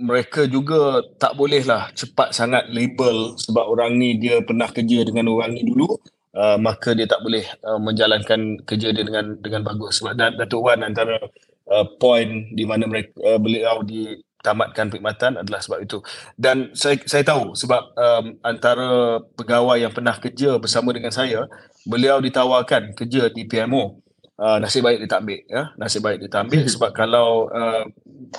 [0.00, 5.52] mereka juga tak bolehlah cepat sangat label sebab orang ni dia pernah kerja dengan orang
[5.52, 6.00] ni dulu
[6.34, 10.00] uh, maka dia tak boleh uh, menjalankan kerja dia dengan dengan bagus.
[10.00, 11.18] Sebab Datuk Wan antara
[11.70, 15.98] uh, point di mana mereka uh, beliau ditamatkan perkhidmatan adalah sebab itu.
[16.38, 21.46] Dan saya saya tahu sebab um, antara pegawai yang pernah kerja bersama dengan saya
[21.88, 24.00] beliau ditawarkan kerja di PMO
[24.40, 25.62] uh, nasib baik dia tak ambil ya.
[25.76, 26.64] Nasib baik dia tak ambil.
[26.74, 27.84] Sebab kalau uh,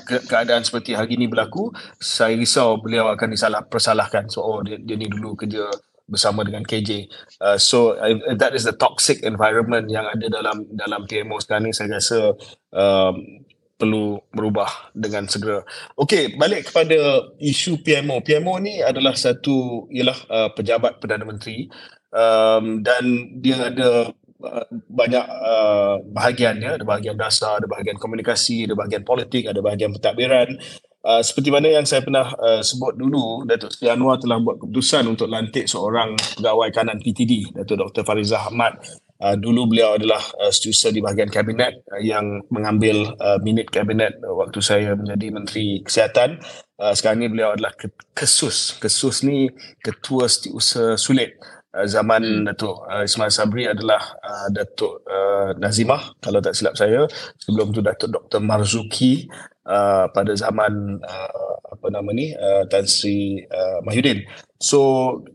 [0.09, 1.69] ke- keadaan seperti hari ini berlaku
[2.01, 4.27] saya risau beliau akan disalah persalahkan.
[4.33, 5.69] So oh dia, dia ni dulu kerja
[6.11, 7.07] bersama dengan KJ
[7.39, 11.71] uh, so uh, that is the toxic environment yang ada dalam dalam PMO sekarang ni
[11.71, 12.35] saya rasa
[12.75, 13.47] um,
[13.81, 15.65] perlu berubah dengan segera.
[15.97, 18.21] Okey, balik kepada isu PMO.
[18.21, 21.65] PMO ni adalah satu ialah uh, pejabat Perdana Menteri.
[22.13, 28.65] Um, dan dia ada Uh, banyak uh, bahagian ya ada bahagian dasar ada bahagian komunikasi
[28.65, 30.57] ada bahagian politik ada bahagian pentadbiran
[31.01, 35.09] Uh, seperti mana yang saya pernah uh, sebut dulu, Datuk Seri Anwar telah buat keputusan
[35.09, 38.05] untuk lantik seorang pegawai kanan PTD, Datuk Dr.
[38.05, 38.77] Farizah Ahmad.
[39.17, 44.17] Uh, dulu beliau adalah uh, setiausaha di bahagian kabinet uh, yang mengambil uh, minit kabinet
[44.21, 46.37] waktu saya menjadi Menteri Kesihatan.
[46.77, 47.73] Uh, sekarang ini beliau adalah
[48.13, 48.77] kesus.
[48.77, 49.49] Kesus ni
[49.81, 51.33] ketua setiausaha sulit.
[51.71, 52.51] Uh, zaman hmm.
[52.51, 57.07] Datuk uh, Ismail Sabri adalah uh, Datuk uh, Nazimah kalau tak silap saya
[57.39, 59.31] sebelum tu Datuk Dr Marzuki
[59.63, 64.27] uh, pada zaman uh, apa nama ni uh, Tan Sri uh, Mahyudin.
[64.59, 64.79] So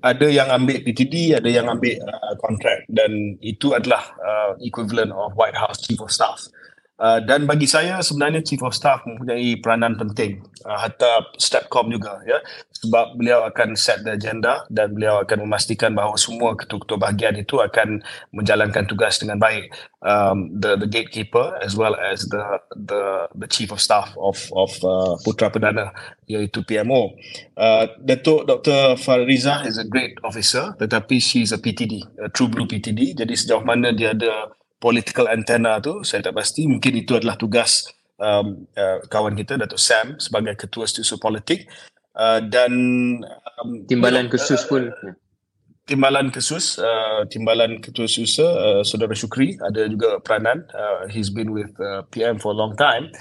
[0.04, 5.32] ada yang ambil PTD, ada yang ambil uh, kontrak dan itu adalah uh, equivalent of
[5.40, 6.52] White House Chief of Staff.
[6.96, 12.24] Uh, dan bagi saya sebenarnya Chief of Staff mempunyai peranan penting uh, hatta Statcom juga
[12.24, 12.40] ya.
[12.72, 17.60] Sebab beliau akan set the agenda dan beliau akan memastikan bahawa semua ketua-ketua bahagian itu
[17.60, 18.00] akan
[18.32, 19.68] menjalankan tugas dengan baik.
[20.00, 24.72] Um, the the gatekeeper as well as the the the chief of staff of of
[24.80, 25.90] uh, Putra Perdana
[26.30, 27.10] iaitu PMO
[27.58, 28.94] uh, Datuk Dr.
[29.02, 33.34] Fariza is a great officer tetapi she is a PTD a true blue PTD jadi
[33.34, 37.88] sejauh mana dia ada political antenna tu saya tak pasti mungkin itu adalah tugas
[38.20, 41.68] um, uh, kawan kita Datuk Sam sebagai ketua studi politik.
[42.16, 42.72] Uh, dan
[43.60, 44.88] um, timbalan kesus pun.
[44.88, 45.12] Uh,
[45.86, 51.54] timbalan kesus uh, timbalan ketua SUSA uh, saudara Syukri ada juga peranan uh, he's been
[51.54, 53.14] with uh, PM for a long time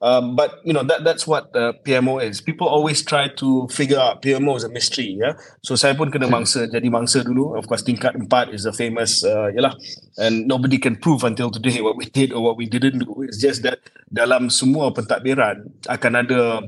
[0.00, 2.40] Um, but you know that that's what uh, PMO is.
[2.40, 5.34] People always try to figure out PMO is a mystery, yeah.
[5.66, 7.58] So saya pun kena mangsa jadi mangsa dulu.
[7.58, 9.74] Of course, tingkat empat is a famous, uh, yalah,
[10.22, 13.26] and nobody can prove until today what we did or what we didn't do.
[13.26, 16.62] It's just that dalam semua pentadbiran akan ada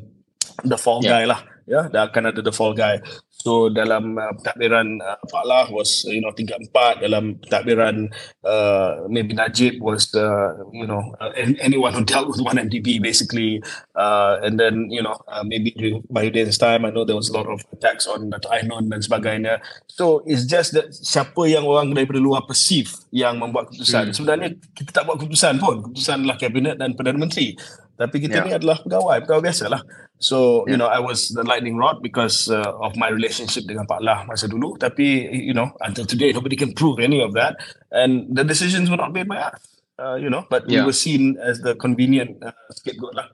[0.67, 1.23] the fall yeah.
[1.23, 1.89] guy lah, yeah.
[1.89, 3.01] Dan akan ada the fall guy.
[3.41, 8.13] So dalam uh, pentadbiran uh, Pak Lah was you know tiga empat dalam pentadbiran
[8.45, 11.33] uh, maybe Najib was uh, you know uh,
[11.65, 13.65] anyone who dealt with one MDB basically
[13.97, 15.73] uh, and then you know uh, maybe
[16.13, 19.01] by Udin's time I know there was a lot of attacks on Dato' Ainon dan
[19.01, 24.17] sebagainya so it's just that siapa yang orang daripada luar perceive yang membuat keputusan hmm.
[24.21, 27.57] sebenarnya kita tak buat keputusan pun keputusan adalah kabinet dan Perdana Menteri
[28.01, 28.47] tapi kita yeah.
[28.49, 29.85] ni adalah pegawai pegawai biasa lah
[30.17, 30.73] so yeah.
[30.73, 34.25] you know I was the lightning rod because uh, of my relationship dengan Pak Lah
[34.25, 37.61] masa dulu tapi you know until today nobody can prove any of that
[37.93, 39.61] and the decisions were not made by us
[40.01, 40.81] uh, you know but yeah.
[40.81, 43.29] we were seen as the convenient uh, scapegoat lah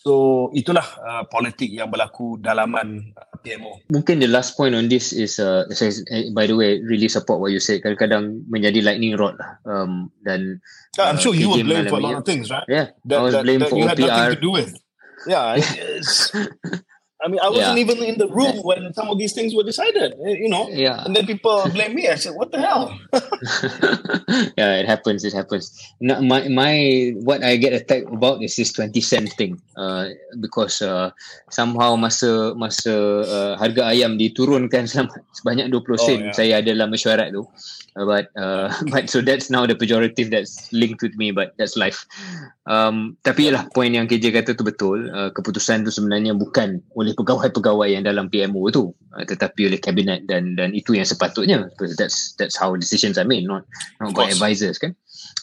[0.00, 3.80] So itulah uh, politik yang berlaku dalaman uh, PMO.
[3.90, 7.52] Mungkin the last point on this is uh, eh, by the way really support what
[7.52, 10.60] you said kadang-kadang menjadi lightning rod lah um, dan
[10.98, 12.66] yeah, I'm sure uh, you were blamed for a lot of things right?
[12.68, 13.98] Yeah, that, I was blamed for you OPR.
[13.98, 14.70] You had nothing to do with.
[15.28, 15.60] Yeah,
[17.20, 17.84] I mean, I wasn't yeah.
[17.84, 20.68] even in the room when some of these things were decided, eh, you know.
[20.72, 21.04] Yeah.
[21.04, 22.08] And then people blame me.
[22.08, 22.96] I said, "What the hell?"
[24.56, 25.24] yeah, it happens.
[25.24, 25.68] It happens.
[26.00, 29.60] No, my my what I get attacked about is this twenty cent thing.
[29.76, 31.12] Uh, because uh,
[31.52, 32.92] somehow masa masa
[33.28, 34.88] uh, harga ayam diturunkan
[35.36, 36.36] sebanyak 20 sen, oh, yeah.
[36.36, 37.44] saya ada dalam mesyuarat tu.
[37.98, 41.74] Uh, but uh, but so that's now the pejorative that's linked with me but that's
[41.74, 42.06] life
[42.70, 47.09] um, tapi lah point yang KJ kata tu betul uh, keputusan tu sebenarnya bukan oleh
[47.16, 48.92] pegawai-pegawai yang dalam PMO tu.
[49.10, 51.70] Uh, tetapi oleh kabinet dan dan itu yang sepatutnya.
[51.98, 53.66] That's that's how decisions are made not
[53.98, 54.94] not by advisors kan?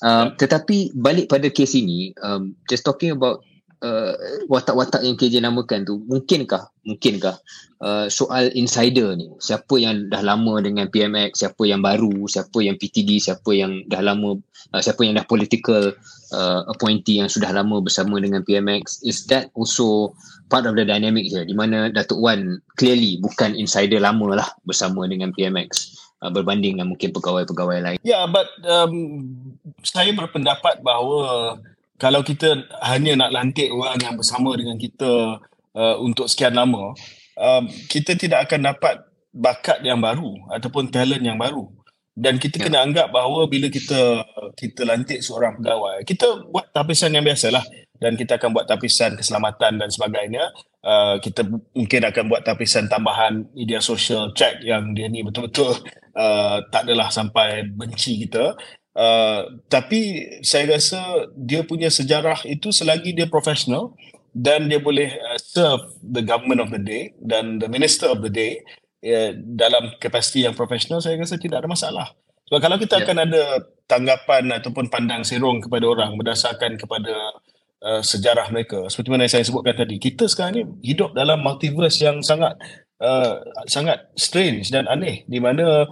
[0.01, 3.41] Uh, tetapi balik pada kes ini um, just talking about
[3.82, 4.13] uh,
[4.49, 6.69] watak-watak yang KJ namakan tu mungkinkah?
[6.88, 7.38] Mungkinkah?
[7.78, 9.30] Uh, soal insider ni.
[9.38, 14.01] Siapa yang dah lama dengan PMX siapa yang baru siapa yang PTD siapa yang dah
[14.01, 14.41] lama
[14.73, 15.93] uh, siapa yang dah political
[16.34, 20.17] uh, appointee yang sudah lama bersama dengan PMX is that also
[20.49, 21.45] part of the dynamic here?
[21.45, 25.93] Di mana Datuk Wan clearly bukan insider lama lah bersama dengan PMX
[26.25, 27.97] uh, berbanding dengan mungkin pegawai-pegawai lain.
[28.01, 29.38] Yeah but um,
[29.86, 31.61] saya berpendapat bahawa
[31.98, 35.41] kalau kita hanya nak lantik orang yang bersama dengan kita
[35.74, 36.93] uh, untuk sekian lama,
[37.38, 39.02] um, kita tidak akan dapat
[39.34, 41.70] bakat yang baru ataupun talent yang baru.
[42.18, 42.70] Dan kita ya.
[42.70, 44.26] kena anggap bahawa bila kita
[44.58, 47.62] kita lantik seorang pegawai, kita buat tapisan yang biasalah
[48.02, 50.50] dan kita akan buat tapisan keselamatan dan sebagainya.
[50.82, 55.78] Uh, kita mungkin akan buat tapisan tambahan media sosial check yang dia ni betul-betul
[56.18, 58.58] uh, tak adalah sampai benci kita.
[58.98, 63.93] Uh, tapi saya rasa dia punya sejarah itu selagi dia profesional
[64.34, 68.34] dan dia boleh uh, serve the government of the day dan the minister of the
[68.34, 68.58] day
[69.06, 72.08] uh, dalam kapasiti yang profesional saya rasa tidak ada masalah.
[72.50, 73.06] Sebab kalau kita yeah.
[73.06, 73.43] akan ada
[73.86, 77.38] tanggapan ataupun pandang serong kepada orang berdasarkan kepada
[77.86, 82.26] uh, sejarah mereka seperti mana saya sebutkan tadi kita sekarang ni hidup dalam multiverse yang
[82.26, 82.58] sangat
[82.98, 85.86] uh, sangat strange dan aneh di mana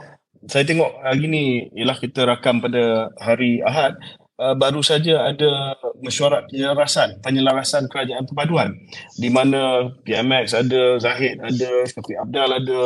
[0.49, 1.43] saya tengok hari ni
[1.73, 3.97] ialah kita rakam pada hari Ahad
[4.39, 8.75] uh, baru saja ada mesyuarat penyelarasan penyelarasan kerajaan perpaduan
[9.19, 12.81] di mana PMX ada Zahid ada Syafiq Abdal ada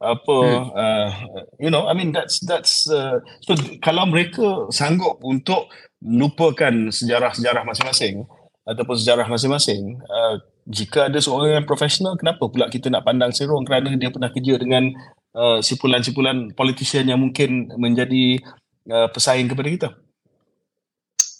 [0.00, 0.68] apa hmm.
[0.72, 1.10] uh,
[1.60, 3.52] you know I mean that's that's uh, so
[3.84, 5.68] kalau mereka sanggup untuk
[6.00, 8.24] melupakan sejarah-sejarah masing-masing
[8.68, 13.64] ataupun sejarah masing-masing uh, jika ada seorang yang profesional kenapa pula kita nak pandang serong
[13.64, 14.92] kerana dia pernah kerja dengan
[15.36, 18.38] uh, sipulan-sipulan politician yang mungkin menjadi
[18.90, 19.90] uh, pesaing kepada kita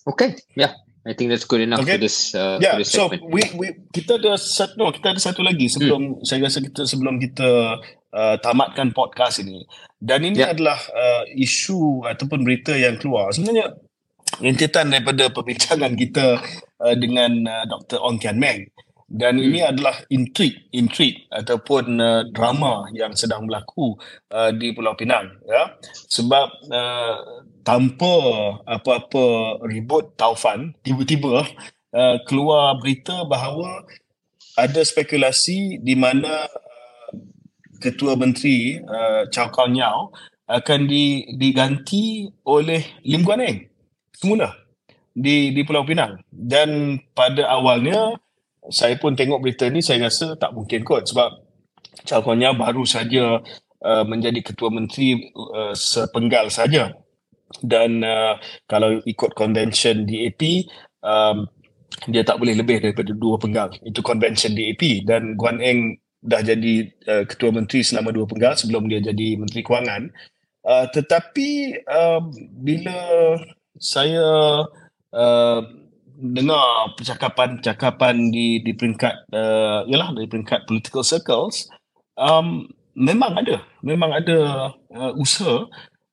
[0.09, 0.73] Okay, yeah.
[1.05, 1.97] I think that's good enough okay.
[1.97, 5.21] for this uh, yeah, for this so we we kita ada satu no, kita ada
[5.21, 6.25] satu lagi sebelum hmm.
[6.25, 7.81] saya rasa kita sebelum kita
[8.15, 9.65] uh, tamatkan podcast ini.
[10.01, 10.53] Dan ini yeah.
[10.53, 13.33] adalah uh, isu ataupun berita yang keluar.
[13.33, 13.77] Sebenarnya
[14.41, 16.41] rentetan daripada perbincangan kita
[16.81, 18.01] uh, dengan uh, Dr.
[18.01, 18.67] Ong Kian Meng
[19.11, 19.47] dan hmm.
[19.51, 23.99] ini adalah intrik intrik ataupun uh, drama yang sedang berlaku
[24.31, 25.75] uh, di Pulau Pinang ya
[26.09, 27.17] sebab uh,
[27.67, 28.15] tanpa
[28.65, 31.43] apa-apa ribut taufan tiba-tiba
[31.93, 33.83] uh, keluar berita bahawa
[34.55, 37.11] ada spekulasi di mana uh,
[37.83, 40.15] ketua menteri uh, Chow Kau Nyao
[40.51, 43.70] akan di, diganti oleh Lim Guan Eng
[44.21, 44.53] semula
[45.17, 46.21] di di Pulau Pinang.
[46.29, 48.21] Dan pada awalnya
[48.69, 51.41] saya pun tengok berita ni saya rasa tak mungkin kot sebab
[52.05, 53.41] calonnya baru saja
[53.81, 56.93] uh, menjadi ketua menteri uh, sepenggal saja.
[57.65, 58.37] Dan uh,
[58.69, 60.69] kalau ikut convention DAP
[61.03, 61.49] um,
[62.07, 63.73] dia tak boleh lebih daripada dua penggal.
[63.83, 68.87] Itu convention DAP dan Guan Eng dah jadi uh, ketua menteri selama dua penggal sebelum
[68.87, 70.13] dia jadi menteri kewangan.
[70.61, 72.21] Uh, tetapi uh,
[72.61, 73.01] bila
[73.81, 74.63] saya
[75.17, 75.61] uh,
[76.21, 81.67] dengar percakapan-percakapan di di peringkat uh, yalah di peringkat political circles.
[82.21, 85.65] Um, memang ada memang ada uh, usaha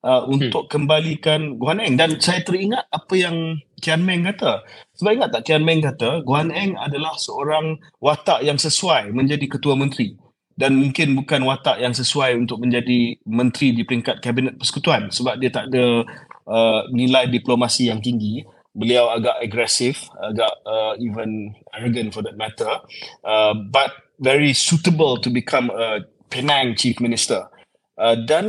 [0.08, 0.72] uh, untuk hmm.
[0.72, 2.00] kembalikan Guan Eng.
[2.00, 4.64] Dan saya teringat apa yang Kian Meng kata.
[4.98, 9.76] Sebab ingat tak Kian Meng kata Guan Eng adalah seorang watak yang sesuai menjadi ketua
[9.76, 10.16] menteri.
[10.58, 15.14] Dan mungkin bukan watak yang sesuai untuk menjadi menteri di peringkat kabinet persekutuan.
[15.14, 16.02] Sebab dia tak ada
[16.48, 22.70] uh, nilai diplomasi yang tinggi beliau agak agresif, agak uh, even arrogant for that matter,
[23.26, 23.90] uh, but
[24.22, 27.50] very suitable to become a Penang Chief Minister.
[27.98, 28.46] Uh, dan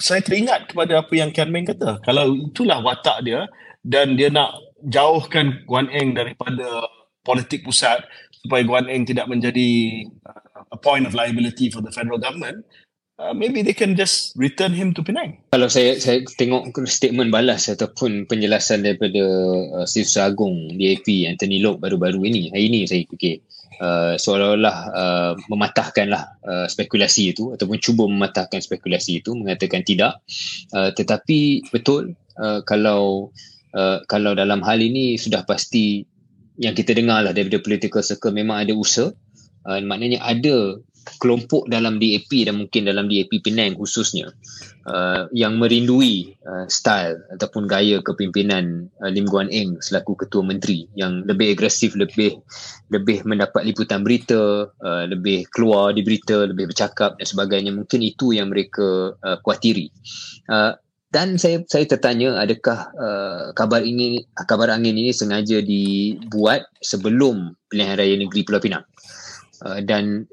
[0.00, 2.00] saya teringat kepada apa yang Kian Meng kata.
[2.00, 3.44] Kalau itulah watak dia
[3.84, 4.56] dan dia nak
[4.88, 6.88] jauhkan Guan Eng daripada
[7.20, 8.00] politik pusat
[8.40, 12.64] supaya Guan Eng tidak menjadi uh, a point of liability for the federal government,
[13.18, 15.40] uh, maybe they can just return him to Penang.
[15.52, 19.22] Kalau saya saya tengok statement balas ataupun penjelasan daripada
[19.82, 23.40] uh, Sifus Agung DAP Anthony Lok baru-baru ini, hari ini saya fikir
[23.80, 30.20] uh, seolah-olah uh, mematahkanlah uh, spekulasi itu ataupun cuba mematahkan spekulasi itu mengatakan tidak.
[30.72, 33.32] Uh, tetapi betul uh, kalau
[33.72, 36.04] uh, kalau dalam hal ini sudah pasti
[36.56, 39.12] yang kita dengar lah daripada political circle memang ada usaha
[39.68, 40.80] uh, maknanya ada
[41.22, 44.34] kelompok dalam DAP dan mungkin dalam DAP Penang khususnya
[44.86, 50.86] uh, yang merindui uh, style ataupun gaya kepimpinan uh, Lim Guan Eng selaku ketua menteri
[50.98, 52.38] yang lebih agresif lebih
[52.90, 57.74] lebih mendapat liputan berita uh, lebih keluar di berita lebih bercakap dan sebagainya.
[57.74, 59.90] Mungkin itu yang mereka uh, kuatiri.
[60.46, 60.74] Uh,
[61.14, 67.96] dan saya saya tertanya adakah uh, kabar ini kabar angin ini sengaja dibuat sebelum pilihan
[67.96, 68.84] raya negeri Pulau Pinang?
[69.64, 70.28] Uh, dan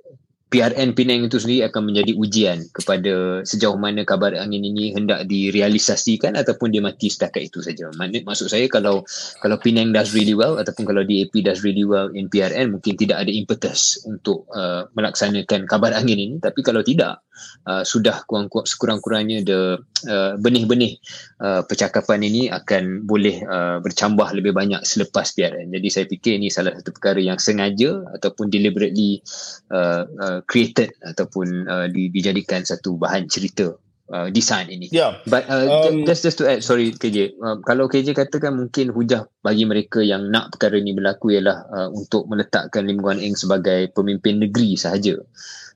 [0.54, 6.38] PRN Penang itu sendiri akan menjadi ujian kepada sejauh mana kabar angin ini hendak direalisasikan
[6.38, 7.90] ataupun dia mati setakat itu saja.
[7.98, 9.02] Maksud saya kalau
[9.42, 13.26] kalau Penang does really well ataupun kalau DAP does really well in PRN mungkin tidak
[13.26, 17.26] ada impetus untuk uh, melaksanakan kabar angin ini tapi kalau tidak
[17.66, 21.00] uh, sudah kurang sekurang-kurangnya the uh, benih-benih
[21.42, 25.74] uh, percakapan ini akan boleh uh, bercambah lebih banyak selepas PRN.
[25.74, 29.24] Jadi saya fikir ini salah satu perkara yang sengaja ataupun deliberately
[29.72, 33.74] uh, uh, created ataupun uh, di, dijadikan satu bahan cerita
[34.14, 34.92] uh, design ini.
[34.92, 35.20] Yeah.
[35.28, 39.28] But uh, um, just just to add, sorry KJ, uh, kalau KJ katakan mungkin hujah
[39.42, 43.92] bagi mereka yang nak perkara ini berlaku ialah uh, untuk meletakkan Lim Guan Eng sebagai
[43.96, 45.18] pemimpin negeri sahaja.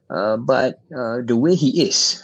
[0.08, 2.24] Uh, but uh, the way he is,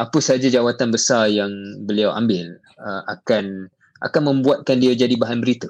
[0.00, 1.52] apa saja jawatan besar yang
[1.84, 3.68] beliau ambil uh, akan
[4.00, 5.68] akan membuatkan dia jadi bahan berita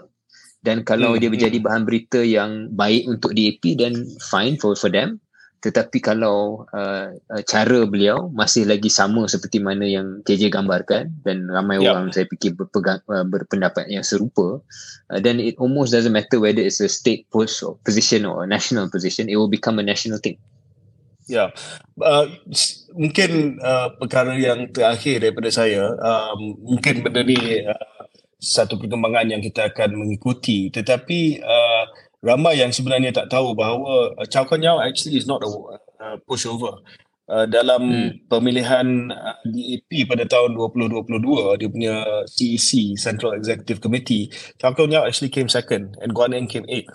[0.60, 1.66] dan kalau hmm, dia menjadi hmm.
[1.66, 5.18] bahan berita yang baik untuk DAP dan fine for for them
[5.60, 11.44] tetapi kalau uh, uh, cara beliau masih lagi sama seperti mana yang KJ gambarkan dan
[11.52, 11.92] ramai yep.
[11.92, 14.64] orang saya fikir berpegang, uh, berpendapat yang serupa
[15.12, 18.48] uh, then it almost doesn't matter whether it's a state post or position or a
[18.48, 20.40] national position it will become a national thing.
[21.30, 21.54] Ya,
[22.02, 22.26] uh,
[22.90, 28.02] mungkin uh, perkara yang terakhir daripada saya, um, mungkin benda ni uh,
[28.40, 30.74] satu perkembangan yang kita akan mengikuti.
[30.74, 31.84] Tetapi uh,
[32.20, 36.16] ramai yang sebenarnya tak tahu bahawa uh, Chow Kon Yeow actually is not a uh,
[36.28, 36.84] pushover
[37.32, 38.10] uh, dalam hmm.
[38.28, 41.94] pemilihan uh, DAP pada tahun 2022 dia punya
[42.28, 44.28] CEC Central Executive Committee
[44.60, 46.92] Chow Kon Yeow actually came second and Guan Eng came eighth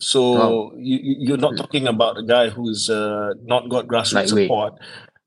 [0.00, 0.62] so oh.
[0.74, 4.72] you, you're not talking about a guy who's uh, not got grassroots support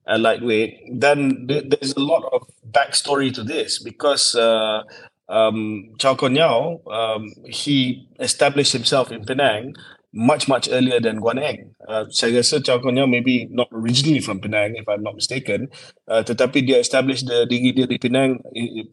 [0.09, 4.81] uh, lightweight then th- there's a lot of backstory to this because uh,
[5.29, 9.75] um, Chow Kon Yeow, um, he established himself in Penang
[10.15, 11.75] much, much earlier than Guan Eng.
[11.87, 15.67] Uh, saya rasa Chow Kon Yeow maybe not originally from Penang, if I'm not mistaken,
[16.07, 18.39] uh, tetapi dia established the diri dia di Penang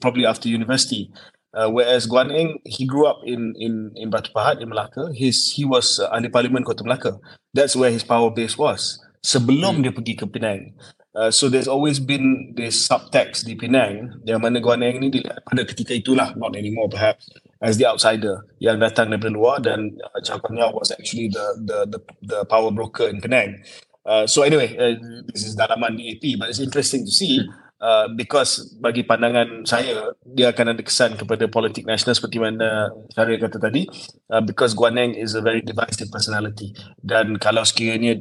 [0.02, 1.08] probably after university.
[1.52, 5.12] Uh, whereas Guan Eng, he grew up in in in Batu Pahat in Melaka.
[5.12, 7.20] His he was uh, ahli parlimen Kota Melaka.
[7.52, 8.96] That's where his power base was.
[9.20, 9.82] Sebelum hmm.
[9.84, 10.72] dia pergi ke Penang.
[11.12, 15.60] Uh, so there's always been this subtext di Penang yang mana Guan Eng ni pada
[15.68, 17.28] ketika itulah not anymore perhaps
[17.60, 21.78] as the outsider yang datang dari luar dan uh, Chow Yeow was actually the the
[21.84, 23.60] the the power broker in Penang.
[24.08, 24.96] Uh, so anyway, uh,
[25.28, 27.44] this is dalaman DAP but it's interesting to see
[27.84, 33.36] uh, because bagi pandangan saya dia akan ada kesan kepada politik nasional seperti mana Syaril
[33.36, 33.84] kata tadi
[34.32, 36.72] uh, because Guan Eng is a very divisive personality
[37.04, 38.16] dan kalau sekiranya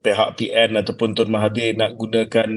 [0.00, 2.48] pihak PN ataupun Tun Mahathir nak gunakan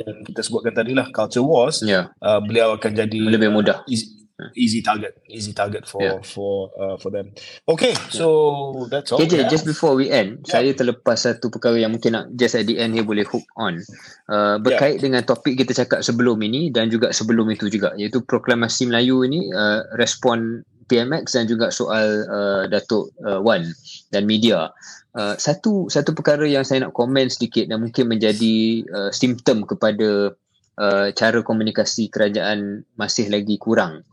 [0.00, 2.10] yang kita sebutkan tadi lah culture wars yeah.
[2.22, 4.20] uh, beliau akan jadi lebih mudah easy,
[4.56, 6.18] easy target easy target for yeah.
[6.22, 7.30] for uh, for them
[7.68, 9.48] okay so that's all okay, yeah.
[9.50, 10.60] just before we end yeah.
[10.60, 13.78] saya terlepas satu perkara yang mungkin nak just at the end here boleh hook on
[14.32, 15.02] uh, berkait yeah.
[15.04, 19.50] dengan topik kita cakap sebelum ini dan juga sebelum itu juga iaitu proklamasi Melayu ini
[19.52, 23.62] uh, respon PMX dan juga soal uh, Datuk uh, Wan
[24.10, 24.74] dan media
[25.10, 30.38] Uh, satu satu perkara yang saya nak komen sedikit dan mungkin menjadi uh, simptom kepada
[30.78, 34.06] uh, cara komunikasi kerajaan masih lagi kurang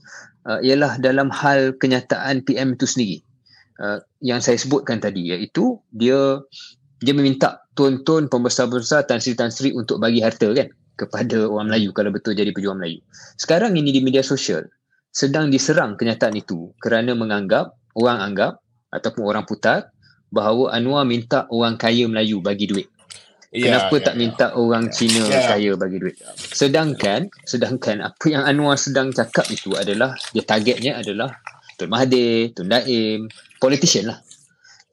[0.50, 3.22] uh, ialah dalam hal kenyataan PM itu sendiri
[3.78, 6.42] uh, yang saya sebutkan tadi iaitu dia
[6.98, 10.66] dia meminta tuan-tuan pembesar-pembesar Tan Sri Tan Sri untuk bagi harta kan
[10.98, 13.06] kepada orang Melayu kalau betul jadi pejuang Melayu.
[13.38, 14.66] Sekarang ini di media sosial
[15.14, 19.94] sedang diserang kenyataan itu kerana menganggap orang anggap ataupun orang putar
[20.34, 22.88] bahawa Anwar minta orang kaya Melayu bagi duit.
[23.48, 24.22] Yeah, Kenapa yeah, tak yeah.
[24.22, 25.48] minta orang Cina yeah.
[25.48, 26.16] kaya bagi duit?
[26.36, 31.32] Sedangkan, sedangkan apa yang Anwar sedang cakap itu adalah dia targetnya adalah
[31.80, 33.32] Tun Mahathir, Tun Daim,
[33.64, 34.20] politician lah.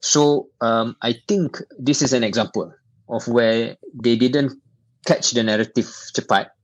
[0.04, 2.68] So, um, I think this is an example
[3.08, 4.52] of where they didn't
[5.04, 6.54] catch the narrative cepat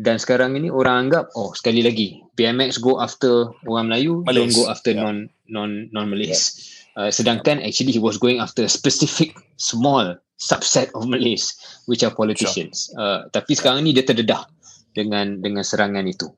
[0.00, 4.32] dan sekarang ini orang anggap oh sekali lagi PMX go after orang Melayu Malays.
[4.32, 5.04] don't go after yeah.
[5.04, 6.32] non non non Malays.
[6.32, 6.79] Yeah.
[7.00, 11.56] Uh, sedangkan actually he was going after a specific small subset of Malays
[11.88, 12.92] which are politicians.
[12.92, 13.00] Sure.
[13.00, 14.44] Uh, tapi sekarang ni dia terdedah
[14.92, 16.28] dengan dengan serangan itu.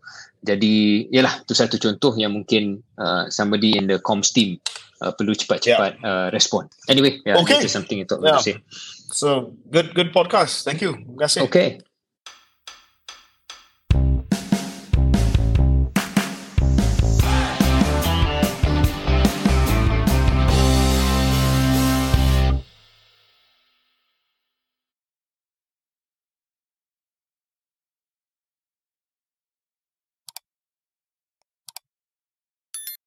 [0.46, 4.62] Jadi yalah tu satu contoh yang mungkin uh, somebody in the comms team
[5.02, 6.06] uh, perlu cepat-cepat yeah.
[6.06, 6.70] uh, respond.
[6.86, 7.58] Anyway, yeah, okay.
[7.66, 8.38] something to yeah.
[8.38, 8.62] say.
[9.10, 10.62] So good good podcast.
[10.62, 10.94] Thank you.
[10.94, 11.40] Terima kasih.
[11.50, 11.82] Okay.